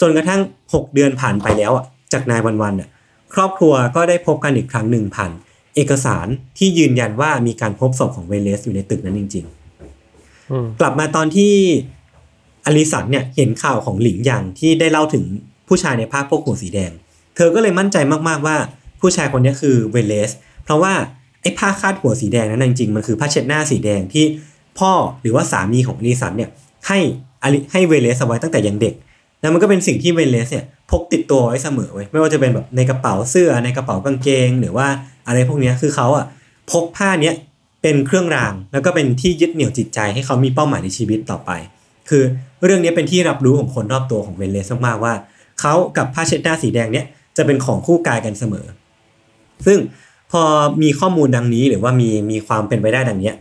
[0.00, 2.88] จนกระทั่ง 6 เดือนผ่านไปแล้วอะจาก nine one one อะ
[3.34, 5.32] ครอบครัวก็ได้พบกันอีกครั้งหนึ่งผ่าน
[5.76, 6.26] เอกสาร
[6.58, 9.46] ที่ยืนยันว่ามีการพบศพของเวเลสอยู่ในตึกนั้นจริง
[10.12, 11.54] ๆ กลับมาตอนที่
[12.66, 15.24] อลิสันเนี่ยเห็นข่าวของหลิงหยางที่ได้เล่าถึง
[15.70, 16.90] ผู้ชายในผ้าโพกหัวสีแดง
[17.36, 17.96] เธอก็เลยมั่นใจ
[18.28, 18.56] มากๆว่า
[19.00, 20.30] ผู้ชายคนนี้คือเวเลส
[20.64, 20.92] เพราะว่า
[21.42, 24.24] ไอ้ผ้าคาดหัวสีแดงนั้นจริงๆมันคือผ้าเช็ดหน้าสีแดงที่
[24.78, 24.92] พ่อ
[25.22, 26.50] หรือว่าสามีของอลิสันเนี่ย
[26.86, 26.98] ให้
[27.72, 28.94] ให้เวเลสเอาไว้ตั้งแต่ยังเด็ก
[29.40, 34.86] แล้วมันก็เป็นสิ่งที่เวเลสเนี่ยพกติดตัวไว้เสมอไว้ไม่ว่าจะเป็นแบบในกระเป๋าเสื้อในกระเป๋ากางเกง หรือว่า
[35.26, 36.26] อะไรพวกนี้คือเขาอะ
[36.70, 37.34] พกผ้าเนี้ย
[37.82, 41.50] เป็นเครื่องราง แล้วก็เป็นที่ยึดเหนี่ยวจิตใจให้เขามีเป้าหมายในชีวิตต่อไป
[42.08, 42.22] คือ
[42.64, 45.12] เรื่องนี้เป็นที่รับรู้ของคนรอบตัวของเวเลสมากๆว่า
[45.60, 47.06] เขากับผ้าเช็ดหน้าสีแดงเนี้ย
[47.36, 48.66] จะเป็นของคู่กายกันเสมอ
[49.66, 49.78] ซึ่ง
[50.32, 50.42] พอ
[50.82, 53.32] มีข้อมูลดังนี้หรือว่ามีมีความเป็นไปได้ดังนี้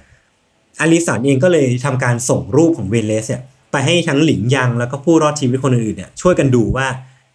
[0.80, 3.42] อลิสันเองก็เลยทำการส่งรูปของเวเลสเนี่ย
[3.72, 6.88] ไปให้ทั้งหลิงยังแล้วก็ผู้รอดชีวิตคนอื่นๆเนี่ยช่วยกันดูว่า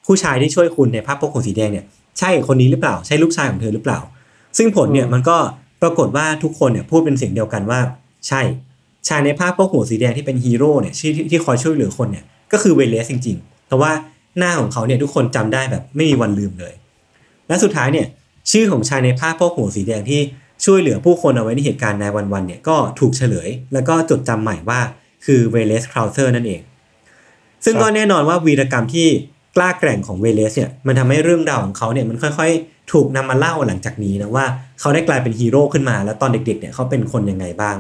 [0.07, 1.85] ผู้ชายที่ช่วยคุณในผ้าโพกหัวสีแดงเนี่ย
[2.19, 3.99] ใช่คนนี้หรือเปล่า ใช่ลูกชายของเธอหรือเปล่า
[4.59, 5.37] ซึ่งผลเนี่ยมันก็
[5.83, 7.81] ปรากฏว่าทุกคนเนี่ยพูดเป็นเสียงเดียวกันว่า
[8.29, 8.41] ใช่
[9.09, 13.93] ชายในผ้าโพกหัวสีแดงที่เป็นฮีโร่เนี่ยที่ที่คอยช่วยเหลือคนเนี่ยก็คือเวเลสจริงๆ เพราะว่า
[14.39, 16.75] หน้าของเขาเนี่ยทุกคนจำได้แบบไม่มีวันลืมเลย
[17.49, 18.07] และสุดท้ายเนี่ย
[18.51, 20.21] ชื่อของชายในภาพพกหัวสีแดงที่
[20.65, 24.81] ช่วยเหลือผู้คนเอาไว้ในเหตุการณ์ในวันๆเนี่ยก็ถูกเฉลย แล้วก็จดจำใหม่ว่า
[25.25, 26.61] คือเวเลสคราวเซอร์นั่นเอง
[27.65, 29.09] ซึ่งก็แน่นอนว่าวีรกรรมที่
[29.57, 34.45] กล้าแกร่งของเวเลสเนี่ยมันทำให้เรื่องราวของเขาเนี่ยมันค่อยๆ ถูกนำมาเล่าหลังจากนี้นะว่า
[34.81, 37.77] เขาได้กลายเป็นฮีโร่ขึ้นมาแล้วตอนเด็กๆเนี่ยเขาเป็นคนยังไงบ้าง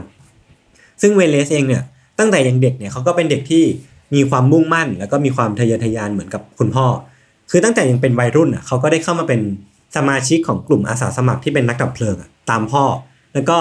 [1.03, 1.83] ซึ่งเวเลสเองเนี่ย
[2.19, 3.65] ตั้งแต่ยังเด็กเนี่ยเขาก็เป็นเด็กที่
[4.15, 6.87] มีความมุ่งมั่น แล้วก็มีความทะเยอทะยานเหมือนกับคุณพ่อ
[7.51, 9.41] คือตั้งแต่ยังเป็นวัยรุ่นอะเขาก็ได้เข้ามาเป็น
[9.97, 12.85] สมาชิกของกลุ่มอาสาสมัครที่เป็นนักดับเพลิงอะตามพ่อ
[13.35, 13.59] แล้วก็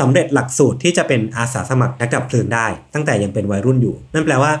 [0.00, 4.52] สำเร็จหลักสูตรที่จะเป็นอาสาสมัครนักดับเพลิงได้ ตั้งแต่ยังเป็นวัยรุ่นอยู่ นั่นแปลว่า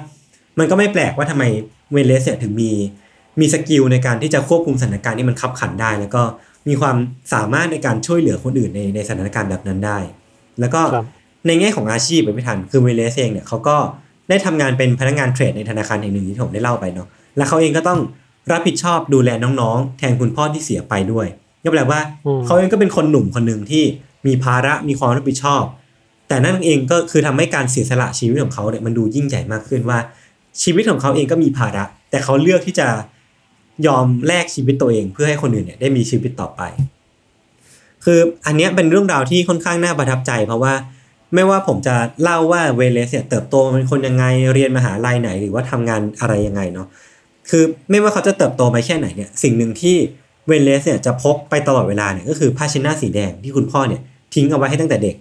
[0.58, 1.44] มันก็ไม่แปลกว่าทำไม
[1.92, 2.70] เวเลสเนี่ยถึงมี
[3.40, 6.22] มี skill ในการที่จะควบคุมสถานการณ์ที่มันคับขันได้ แล้วก็
[6.68, 6.96] มีความ
[7.32, 9.98] สามารถในการช่วยเหลือคนอื่นในในสถานการณ์แบบนั้นได้
[10.60, 10.80] แล้วก็
[11.46, 13.76] ในแง่ของอาชีพไปไม่ทันคือเวเลสเองเนี่ยเขาก็
[14.28, 18.00] ได้ทำงานเป็นพนักงานเทรดในธนาคารแห่งหนึ่งที่ผมได้เล่าไปเนาะและเขาเองก็ต้อง
[18.52, 21.26] รับผิดชอบดูแลน้องๆ แทนคุณพ่อที่เสียไปด้วย
[21.64, 22.00] ก็แปลว่า
[22.46, 23.84] เขาเองก็เป็นคนหนุ่มคนหนึ่งที่
[24.26, 25.62] มีภาระมีความรับผิดชอบ
[26.28, 29.98] แต่นั่นเองก็คือทำให้การเสียสละชีวิตของเขาเนี่ยมันดูยิ่งใหญ่มากขึ้นว่า
[30.62, 32.88] ชีวิตของเขาเองก็มีภาระ แต่เขาเลือกที่จะ
[33.86, 36.62] ยอมแลกชีวิตตัวเอง เพื่อให้คนอื่นเนี่ยได้มีชีวิตต่อไป
[38.04, 40.72] คืออันนี้เป็นเรื่องราวที่ค่อนข้างน่าประทับใจ เพราะว่า
[41.36, 44.24] ไม่ว่าผมจะเล่าว่าเวเลสเนี่ยเติบโตเป็นคนยังไง
[44.54, 46.86] เรียนมหาลัยไหน หรือว่าทำงานอะไรยังไงเนาะ
[47.50, 49.96] คือไม่ว่าเขาจะเติบโตไปแค่ไหนเนี่ยสิ่งหนึ่งที่
[50.48, 54.00] เวเลสเนี่ยจะพกไปตลอดเวลาเนี่ยก็คือผ้าเช็ดหน้าสีแดงที่คุณพ่อเนี่ย
[54.34, 55.16] ทิ้งเอาไว้ให้ตั้งแต่เด็ก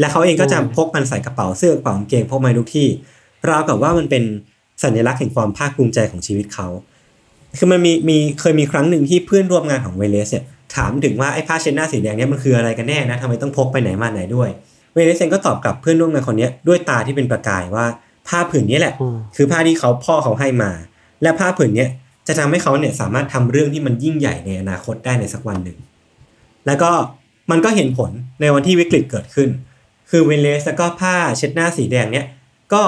[0.00, 2.88] และเขาเองก็จะพกมันใส่กระเป๋าเสื้อกระเป๋ากางเกงพกมาทุกที่
[3.48, 4.24] ราวกับว่ามันเป็น
[4.84, 6.68] สัญลักษณ์แห่งความภาคภูมิใจของชีวิตเขา
[7.58, 10.44] คือมันมีมีเคยมีครั้งหนึ่งที่เพื่อนร่วมงานของเวเลสเนี่ย
[10.74, 14.48] ถามถึงว่าไอ้ผ้าเช็ดหน้าสีแดงเนี่ยมันคืออะไรกันแน่นะทำไมต้องพกไปไหนมาไหนด้วย
[14.94, 17.86] เวเลสเซนก็ตอบกลับเพื่อนร่วมงานคนเนี้ยด้วยตาที่เป็นประกายว่า
[18.28, 20.70] ผ้าผืนนี้แหละอืมคือผ้าที่เขาพ่อเขาให้มา
[21.22, 21.90] และผ้าผืนเนี้ย
[22.26, 25.78] จะทำให้เขาเนี่ยสามารถทำเรื่องที่มันยิ่งใหญ่ในอนาคตได้ในสักวันหนึ่ง
[26.66, 26.90] แล้วก็
[27.50, 29.48] มันก็เห็นผลในวันที่วิกฤตเกิดขึ้น
[30.10, 32.26] คือเวเลสแล้วก็ผ้าเช็ดหน้าสีแดงเนี่ย
[32.72, 32.82] ก็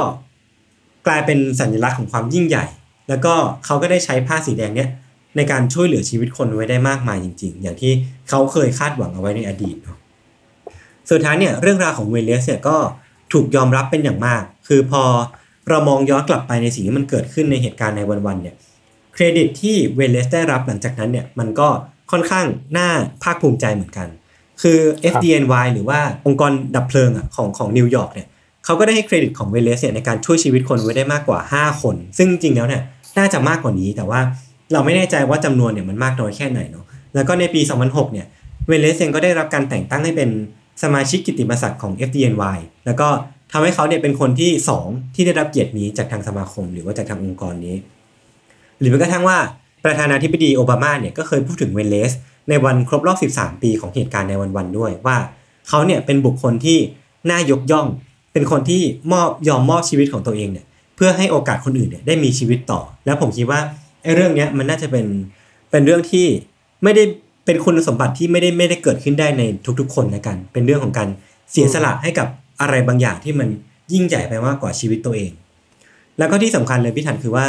[1.07, 2.65] กลายเป็นสัญลักษณ์ของความยิ่งใหญ่
[3.09, 3.35] แล้วก็
[3.65, 4.89] เขาก็ได้ใช้ผ้าสีแดงเนี่ย
[5.37, 7.93] ในการช่วยเหลือชีวิตคนไว้ได้มากมายจริง ๆ อย่างที่
[8.29, 9.99] เขาเคยคาดหวังเอาไว้ในอดีตเนาะ
[11.11, 12.77] สุดท้ายเนี่ยเรื่องราวของเวเลสเนี่ยก็
[13.33, 15.03] ถูกยอมรับเป็นอย่างมาก คือพอ
[15.69, 18.55] เรามองย้อนกลับไปในสิ่งที่มันเกิดขึ้นในเหตุการณ์ในวันๆเนี่ย
[19.15, 21.69] เครดิตที่เวเลสได้รับหลังจากนั้นเนี่ยมันก็
[22.11, 22.47] ค่อนข้าง
[22.79, 22.89] น่า
[23.23, 24.09] ภาคภูมิใจเหมือนกัน
[24.63, 24.79] คือ
[25.13, 28.29] FDNY หรือว่าองค์กรดับเพลิงอของของนิวยอร์กเนี่ย
[28.65, 32.83] เขาก็ได้ให้เครดิตของเวเลสเนี่ยในการช่วยชีวิตคนไว้ได้มากกว่า 5 คน ซึ่งจริงแล้วเนี่ย
[33.19, 34.21] น่าจะมากกว่านี้ แต่ว่า
[34.73, 36.85] เราไม่แน่ใจว่าจำนวนเนี่ยมันมากน้อยแค่ไหนเนาะ
[37.15, 38.27] แล้วก็ในปี 2006เนี่ย
[38.69, 40.31] เวเลสเองก็ได้รับการแต่งตั้งให้เป็น
[40.83, 43.09] สมาชิกกิตติมศักดิ์ของ FDNY แล้วก็
[43.53, 44.51] ทำให้เขาเนี่ยเป็นคนที่
[44.85, 47.77] 2 ที่ได้รับเกียรตินี้จากทางสมาคม หรือว่าจากทางองค์กรนี้
[48.79, 49.39] หรือแม้กระทั่งว่า
[49.85, 52.13] ประธานาธิบดีโอบามาเนี่ยก็เคยพูดถึงเวเลส
[52.49, 55.17] ในวันครบรอบ 13 ปีของเหตุการณ์ในวันๆด้วยว่า
[55.69, 56.79] เขาเนี่ยเป็นบุคคลที่
[57.31, 57.87] น่ายกย่อง
[58.33, 60.67] เป็นคนที่มอบยอมมอบชีวิตของตัวเองเนี่ย
[60.97, 63.61] เพื่อให้โอกาสคนอื่นเนี่ยได้มีชีวิตต่อ แล้วผมคิดว่า
[64.03, 65.07] ไอ้เรื่องเนี้ยมันน่าจะเป็น
[65.71, 66.27] เป็นเรื่องที่
[66.83, 67.05] ไม่ได้
[67.45, 69.43] เป็นคุณสมบัติที่ไม่ได้ไม่ได้เกิดขึ้นได้ใน
[69.81, 71.09] ทุกๆ คนนะกัน เป็นเรื่องของการ
[71.53, 72.29] เสียสละให้กับ
[72.61, 73.49] อะไรบางอย่างที่มัน
[73.93, 75.33] ยิ่งใหญ่ไปมากกว่าชีวิตตัวเอง
[76.19, 77.47] แล้วก็ที่สำคัญเลยพี่ทันคือว่า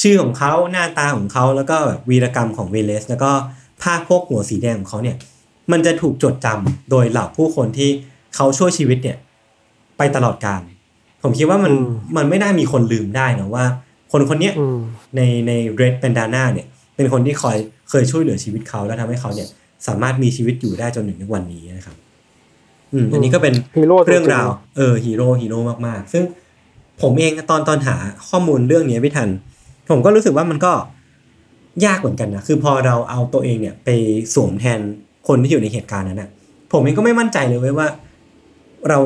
[0.00, 3.30] ชื่อของเขาหน้าตาของเขาแล้วก็แบบวีรกรรมของ Welles แล้วก็
[3.82, 5.16] ผ้าโพกหัวสีแดงของเขาเนี่ย
[5.72, 7.90] มันจะถูกจดจำโดยเหล่าผู้คนที่
[8.34, 9.16] เขาช่วยชีวิตเนี่ย
[9.98, 10.62] ไปตลอดกาล
[11.22, 13.64] ผมคิดว่ามันอืมมันไม่น่ามีคนลืมได้นะว่า
[14.12, 14.78] คนคนเนี้ยอืม
[15.16, 16.66] ในใน Red Bandana เนี่ย
[16.98, 17.56] เป็นคนที่คอย
[17.90, 19.48] เคยช่วยเหลือชีวิตเขาแล้วทำให้เขาเนี่ย
[19.86, 21.96] สามารถมีชีวิตอยู่ได้จนถึงทุกวันนี้นะครับ
[22.92, 26.22] อืมอันนี้ก็เป็นฮีโร่ตัวจริงเรื่องราวเออฮีโร่ฮีโร่มากๆ ซึ่ง
[27.02, 27.96] ผมเองตอนตอนหา
[28.28, 29.28] ข้อมูลเรื่องนี้ไม่ทัน
[29.90, 30.72] ผมก็รู้สึกว่ามันก็
[31.84, 33.88] ยากเหมือนกันนะคือพอเราเอาตัวเองเนี่ย ไป
[34.34, 34.80] สวมแทน
[35.28, 36.30] คนที่อยู่ในเหตุการณ์นั้นนะ
[36.72, 37.88] ผมเองก็ไม่มั่นใจเลยเว้ยว่า
[38.88, 38.98] เรา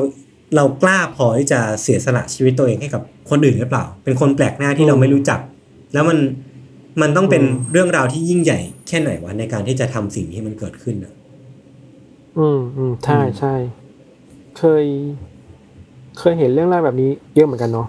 [0.55, 5.39] เรากล้าพอที่จะเสียสละชีวิตตัวเองให้กับคนอื่นหรือเปล่า เป็นคนแปลกหน้าที่เราไม่รู้จัก
[5.93, 6.17] แล้วมัน
[7.01, 11.13] มันต้องเป็นเรื่องราวที่ยิ่งใหญ่แค่ไหนวะในการที่จะทำสิ่งนี้ให้มันเกิดขึ้นอะ
[12.37, 13.53] อืมอืมใช่ใช่
[14.57, 14.85] เคย
[16.19, 17.87] เคยเห็นเรื่องราวแบบนี้เยอะเหมือนกันเนาะ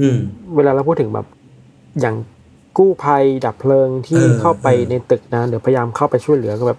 [0.00, 0.18] อืม
[0.56, 1.26] เวลาเราพูดถึงแบบ
[2.00, 2.16] อย่าง
[2.78, 6.78] กู้ภัยดับเพลิงที่เออเข้าไปเออในตึกนะหรือพยายามเข้าไปช่วยเหลือก็แบบ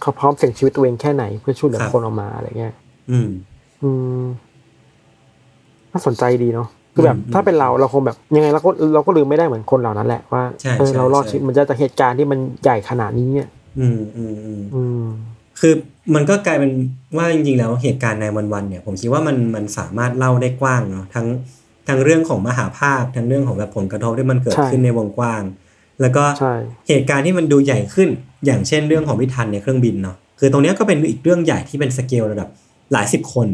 [0.00, 2.74] เขาพร้อมเสี่ยงชีวิตตัวเองแค่ไหนเพื่อช่วยเหลือครับคนออกมาอะไรเงี้ย
[3.10, 3.28] อืม
[3.82, 3.90] อื
[4.22, 4.24] ม
[5.92, 6.68] น่าสนใจดีเนาะ
[6.98, 15.04] คือแบบอืมถ้าเป็นเราเราคงแบบยังไงเราก็เราก็ลืมไม่ได้เหมือนคนเหล่านั้นแหละว่าใช่เออใช่เรารอดใช่ชีวิตมันจะจากเหตุการณ์ที่มันใหญ่ขนาดนี้เนี่ยอืมอืมอืมอืม
[15.60, 15.74] คือ
[16.14, 16.72] มันก็กลายเป็น
[17.16, 21.26] ว่าจริงๆแล้วเหตุการณ์ในวันๆเนี่ย ผมคิดว่ามันมันสามารถเล่าได้กว้างเนาะทั้ง
[21.88, 25.42] ทั้งเรื่องของมหาภาคทั้งเรื่องของแบบผลกระทบที่มันเกิดใช่ขึ้นในวงกว้าง
[26.00, 26.54] แล้วก็ใช่
[26.88, 28.08] เหตุการณ์ที่มันดูใหญ่ขึ้น
[28.46, 32.48] อย่างเช่นเรื่องของพิธันในเครื่องบินเนาะคือตรงเนี้ยก็เป็นอีกเรื่องใหญ่ที่เป็นสเกลระดับ
[32.92, 33.48] หลายสิบคน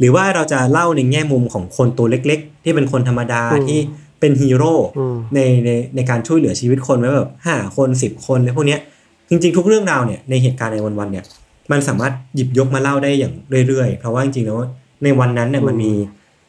[0.00, 3.78] หรือว่าเราจะเล่าในแง่มุมของคนตัวเล็ก ๆ ที่เป็นคนธรรมดาอืมที่
[4.20, 8.80] เป็นฮีโร่อืมในในในการช่วยเหลือชีวิตคนไว้แบบห้าคนสิบคนอะไรพวกเนี้ย
[9.28, 11.24] จริงๆ ทุกเรื่องราวเนี่ยในเหตุการณ์ในวันๆเนี่ย
[11.70, 13.34] มันสามารถหยิบยกมาเล่าได้อย่าง
[13.68, 14.58] เรื่อยๆ เพราะว่าจริงๆแล้ว
[15.04, 15.92] ในวันนั้นเนี่ยมันมี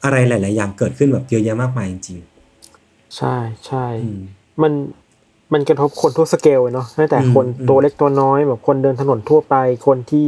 [0.03, 2.17] อะไรหลาย ๆ อย่างเกิดขึ้นแบบเยอะแยะมากมายจริง
[3.17, 3.35] ใช่
[3.65, 4.21] ใช่ๆอืม
[4.61, 4.73] มัน
[5.53, 9.55] มันกระทบคนทุกสเกลเลยเนาะตั้งแต่อืมคนอืมตัวเล็กตัวน้อยแบบคนเดินถนนทั่วไป
[9.87, 10.25] คนที่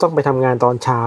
[0.00, 1.00] ต้องไปทำงานตอนเช้า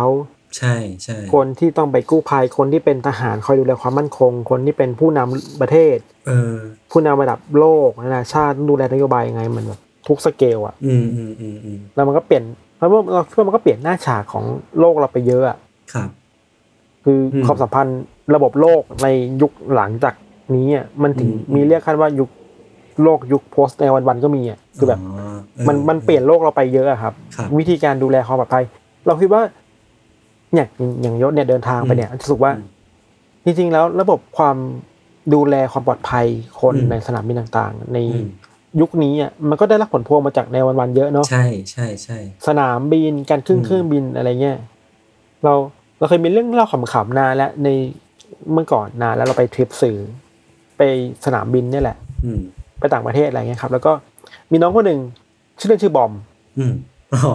[0.58, 5.98] ใช่ใช่คนที่ต้องไปกู้ภัยคนที่เป็นทหารคอยดูแลความมั่นคง คนที่เป็นผู้นำประเทศ
[6.28, 6.54] เออ
[6.92, 12.44] ผู้นำระดับโลกนานาชาติต้องดูแลนโยบายยังไงมันแบบทุกสเกลอะอืมอืมอืมอืมแล้วมันก็เปลี่ยน
[12.80, 14.46] แล้วเราคิดว่ามันก็เปลี่ยนหน้าฉากของ
[14.80, 15.58] โลกเราไปเยอะอะ
[15.94, 16.10] ครับ
[17.06, 18.02] คืออมความสัมพันธ์
[18.36, 19.08] ระบบโลกใน
[19.42, 20.14] ยุคหลังจาก
[20.56, 22.30] นี้อะมันถึงอืมมีเรียกขั้นว่ายุค
[23.04, 28.64] โลกยุคโพสต์ในวันๆก็มีอะคือแบบอออมันมันเปลี่ยนโลกเราไปเยอะอะครับครับ วิธีการดูแลความปลอดภัย
[29.08, 29.42] เราคิดว่า
[30.54, 32.52] เนี่ยอย่างอย่างยศเนี่ยเดินทางไปเนี่ยรู้สึกว่า
[33.46, 34.58] จริงๆแล้วระบบความ
[35.34, 36.26] ดูแลความปลอดภัย
[36.62, 38.28] คนอืมในสนามบินต่างๆ ในอืม
[38.82, 44.58] ยุคนี้อะมันก็ได้รับผลพวงมาจากในวันๆเยอะเนาะใช่ใช่ใช่สนามบินการขึ้นอืมเครื่องบินอะไรเงี้ย
[45.44, 45.54] เรา
[46.00, 47.68] เราเคยมีเรื่องเล่าขำๆนานแล้วใน
[48.54, 49.98] เมื่อก่อนนานแล้วเราไปทริปสื่อ
[50.78, 50.82] ไป
[51.26, 52.42] สนามบินเนี่ยแหละ อืม
[52.80, 53.92] ไปต่างประเทศอะไรเงี้ยครับ แล้วก็
[54.52, 55.00] มีน้องคนหนึ่ง
[55.60, 56.12] ชื่อเล่นชื่อบอม
[56.60, 56.74] อืม
[57.14, 57.34] อ๋อ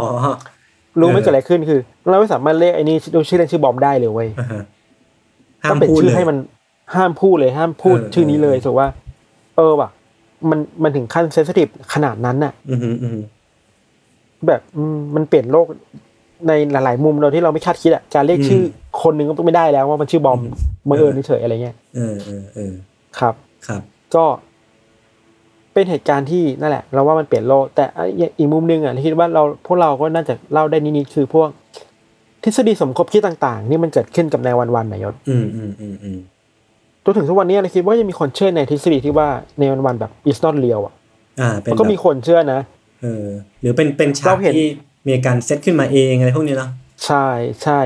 [1.00, 1.80] รู้ไหมเออเกิดอะไรขึ้นคือ
[2.10, 2.96] เราไม่สามารถเรียกไอ้นี่
[3.28, 4.62] ชื่อเล่นชื่อบอมได้เลยเว้ยอ่าฮะ
[5.70, 6.36] ต้องเป็นชื่อให้มัน
[6.94, 8.88] ห้ามพูดเลยห้ามพูดเออชื่อนี้เลยเออสุว่า
[9.56, 9.88] เออว่ะ
[10.50, 13.18] มันมันถึงขั้นเซนซิทีฟขนาดนั้นน่ะอืมอืมอืม
[14.46, 15.66] แบบอืมมันเปลี่ยนโลก
[16.48, 18.62] ในหลาย ๆ มุมโดยที่เราไม่คาดคิดอะการเรียกอืมชื่อ
[19.02, 20.54] คนหนึ่งก็ไม่ได้แล้วว่ามันชื่อบอมอืม
[20.88, 22.72] บังเอิญเฉยๆอะไรเงี้ยเออเออเออ
[23.18, 23.34] ครับ
[23.66, 23.82] ครับ
[24.14, 24.24] ก็
[25.78, 27.84] เป็นเหตุการณ์ที่นั่นแหละ เราว่ามันเปลี่ยนโลก แต่
[28.38, 31.48] อีกมุมหนึงอะที่คิดว่าเราพวกเราก็น่าจะเล่าได้นิดๆคือพวก
[32.44, 36.18] ทฤษฎีสมคบคิดต่างๆ นี่มันเกิดขึ้นกับในวันวันๆนายศอืมอืมอืมอืม
[37.04, 40.94] จนถึงทุกวันนี้เราคิดว่ายังมีคนเชื่อในทฤษฎีที่ว่าในวันวันๆแบบ is not real อะ
[41.40, 42.60] อ่าเป็นมันก็มีแบบคนเชื่อนะ
[43.02, 43.26] เออ
[43.60, 44.68] หรือเป็นเป็นฉากเราเห็นที่
[45.06, 46.70] มีการเซตขึ้นมาเองอะไรพวกนี้เนาะ
[47.04, 47.26] ใช่
[47.62, 47.80] ใช่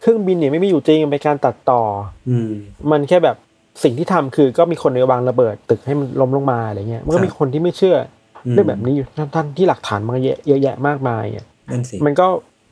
[0.00, 1.82] เครื่องบินเนี่ยไม่มีอยู่จริงเป็นการตัดต่อ
[2.28, 2.50] อืม
[2.90, 3.36] มันแค่แบบ
[3.82, 7.96] สิ่งที่ทำคือก็มีคนในวางระเบิดตึกให้มันล้มลงมาอะไรเงี้ยมันก็มีคนที่ไม่เชื่อ
[8.44, 12.26] อมเรื่องแบบนี้อยู่ทั้งๆที่หลักฐานมันเยอะเยอะแยะมากมายอะนั่นสิมันก็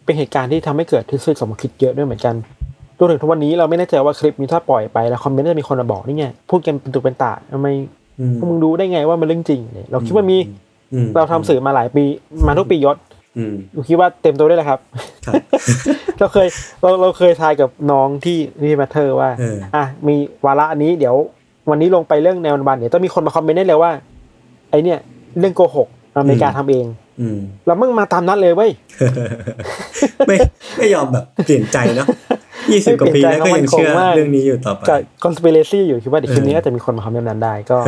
[0.04, 2.34] เป็นเหตุการณ์ที่ทำให้เกิดทฤษฎีสมคบคิดเยอะด้วยเหมือนกัน
[2.98, 7.68] จนถึงทุกวันนี้เราไม่แน่ใจว่าคลิปนี้ถ้าปล่อยไปแล้วคอมเมนต์จะมีคนมาบอกนี่ไงพูดกันเป็นตุเป็นตาทำไม
[8.20, 10.36] อืมพวกมึงรู้ได้ไงว่ามันเรื่องจริงเนี่ยเราคิดว่ามี
[10.92, 12.04] อืมเราทำสื่อมาหลายปี
[12.46, 12.96] มาทุกปียศ
[13.38, 15.15] อืมเราคิดว่าเต็มตัวได้เลยครับครับ
[16.18, 16.46] เราเคย
[16.80, 20.14] เราเราเคยทายกับน้องที่นี่มาเธอว่าเอออะมี
[20.44, 21.14] วาระอันนี้เดี๋ยว
[21.70, 23.90] วันนี้ลงไปเรื่องแนววันๆเดี๋ยวต้องมีคนมาคอมเมนต์ได้เลยว่า
[24.70, 24.98] ไอเนี่ย
[25.38, 26.86] เรื่องโกหกอเมริกาทำเอง
[27.20, 28.70] อืมเรามึงมาตามนัดเลยเว้ย
[30.26, 30.36] ไม่
[30.76, 32.06] ไม่ยอมแบบเปลี่ยนใจเนาะ
[32.72, 37.78] ยี่สิบกว่าปีแล้วก็ยังเชื่อไม่เปลี่ยนใจเขามั่นคงมากเรื่องนี้อยู่ต่อไปกับ conspiracy อยู่คิดว่าเดี๋ยวคลิปนี้เออก็จะมีคนมาคอมเมนต์นั้นได้ก็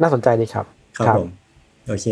[0.00, 0.64] น่าสนใจดีครับ
[0.98, 1.28] ครับผม
[1.88, 2.06] โอเค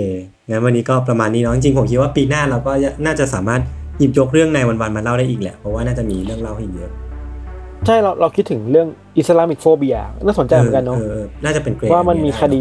[0.48, 2.72] งั้นวันนี้ก็ประมาณนี้เนาะจริงๆผมคิดว่าปีหน้าเราก็
[3.04, 3.60] น่าจะสามารถ
[3.98, 6.90] หยิบยกเรื่องในวันๆมาเล่าได้อีกแหละ เพราะว่าน่าจะมีเรื่องเล่าให้เยอะ
[7.86, 8.88] ใช่เราเราคิดถึงเรื่อง
[9.18, 12.60] อิสลามิกโฟเบียน่าสนใจเหมือนกันเนาะออออน่าจะเป็นเกรดว่ามันมีอัคดี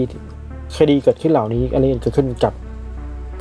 [0.77, 2.53] คดีเกิดขึ้นเหล่านี้อะไรเกิดขึ้นกับ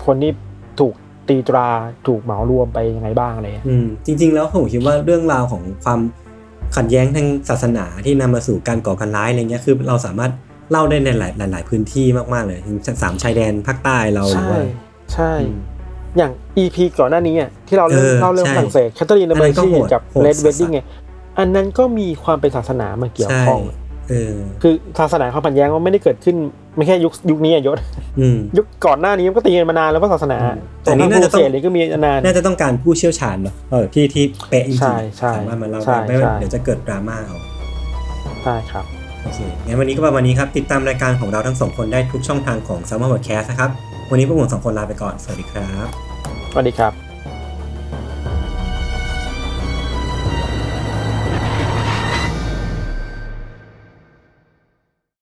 [0.04, 0.32] คนที่
[0.80, 0.94] ถูก
[1.28, 1.68] ตีตรา
[2.06, 6.00] ถูกเหมารวมไปยังไงบ้างอะไรเงี้ยอืมจริง ๆ แล้วผมคิดว่าเรื่องราวของความ
[6.76, 10.32] ขัดแย้งทางศาสนาที่นำมาสู่การก่อการร้ายอะไรเงี้ยคือเราสามารถ
[10.70, 14.62] เล่าได้ในหลายหลาย ๆ พื้นที่มากๆเลยถึงสามชายแดนภาคใต้เราหรือใช่ว่า
[15.14, 15.32] ใช่
[16.12, 20.80] อืมอย่าง EP ก่อนหน้านี้อะที่เราเล่าเออเล่าเรื่องใช่ฝรั่งเศสแคทเธอรีนอันเบนั้อร์นก็ซี่โหดกับโหดเลดสัเวสดดิ้งไง
[21.38, 23.60] อันนั้นก็มีความเป็นศาสนามาเกี่ยวใช่ข้อง
[24.08, 26.36] เออคือศาสนาความขัดแย้งมันไม่ได้เกิดขึ้น
[26.76, 27.78] ไม่แค่ยุคยุคนี้อะยศ
[28.20, 37.36] อืมยุคก่อนหน้านี้มันก็ตีกันมานานแล้วว่าศาสนาอืมแต่นี่น่าจะต้องเสรีก็มีมานานน่าจะต้องการผู้เชี่ยวชาญเนาะเออที่ที่เป๊ะจริงใช่ๆใช่สามารถมาเล่าใช่ได้ไม่ว่าใช่เดี๋ยวจะเกิดดราม่าเอา
[38.44, 38.84] ใช่ครับ
[39.22, 43.70] โอเคงั้นวันนี้ก็ประมาณนี้ครับ ติดตามรายการของเราทั้งสองคนได้ทุกช่องทางของ s ซ m m e r Podcast นะครับ
[44.10, 45.88] วันนี้พวกผมสองคนลาไปก่อน สวัสดีครับ
[46.52, 47.11] สวัสดีครับ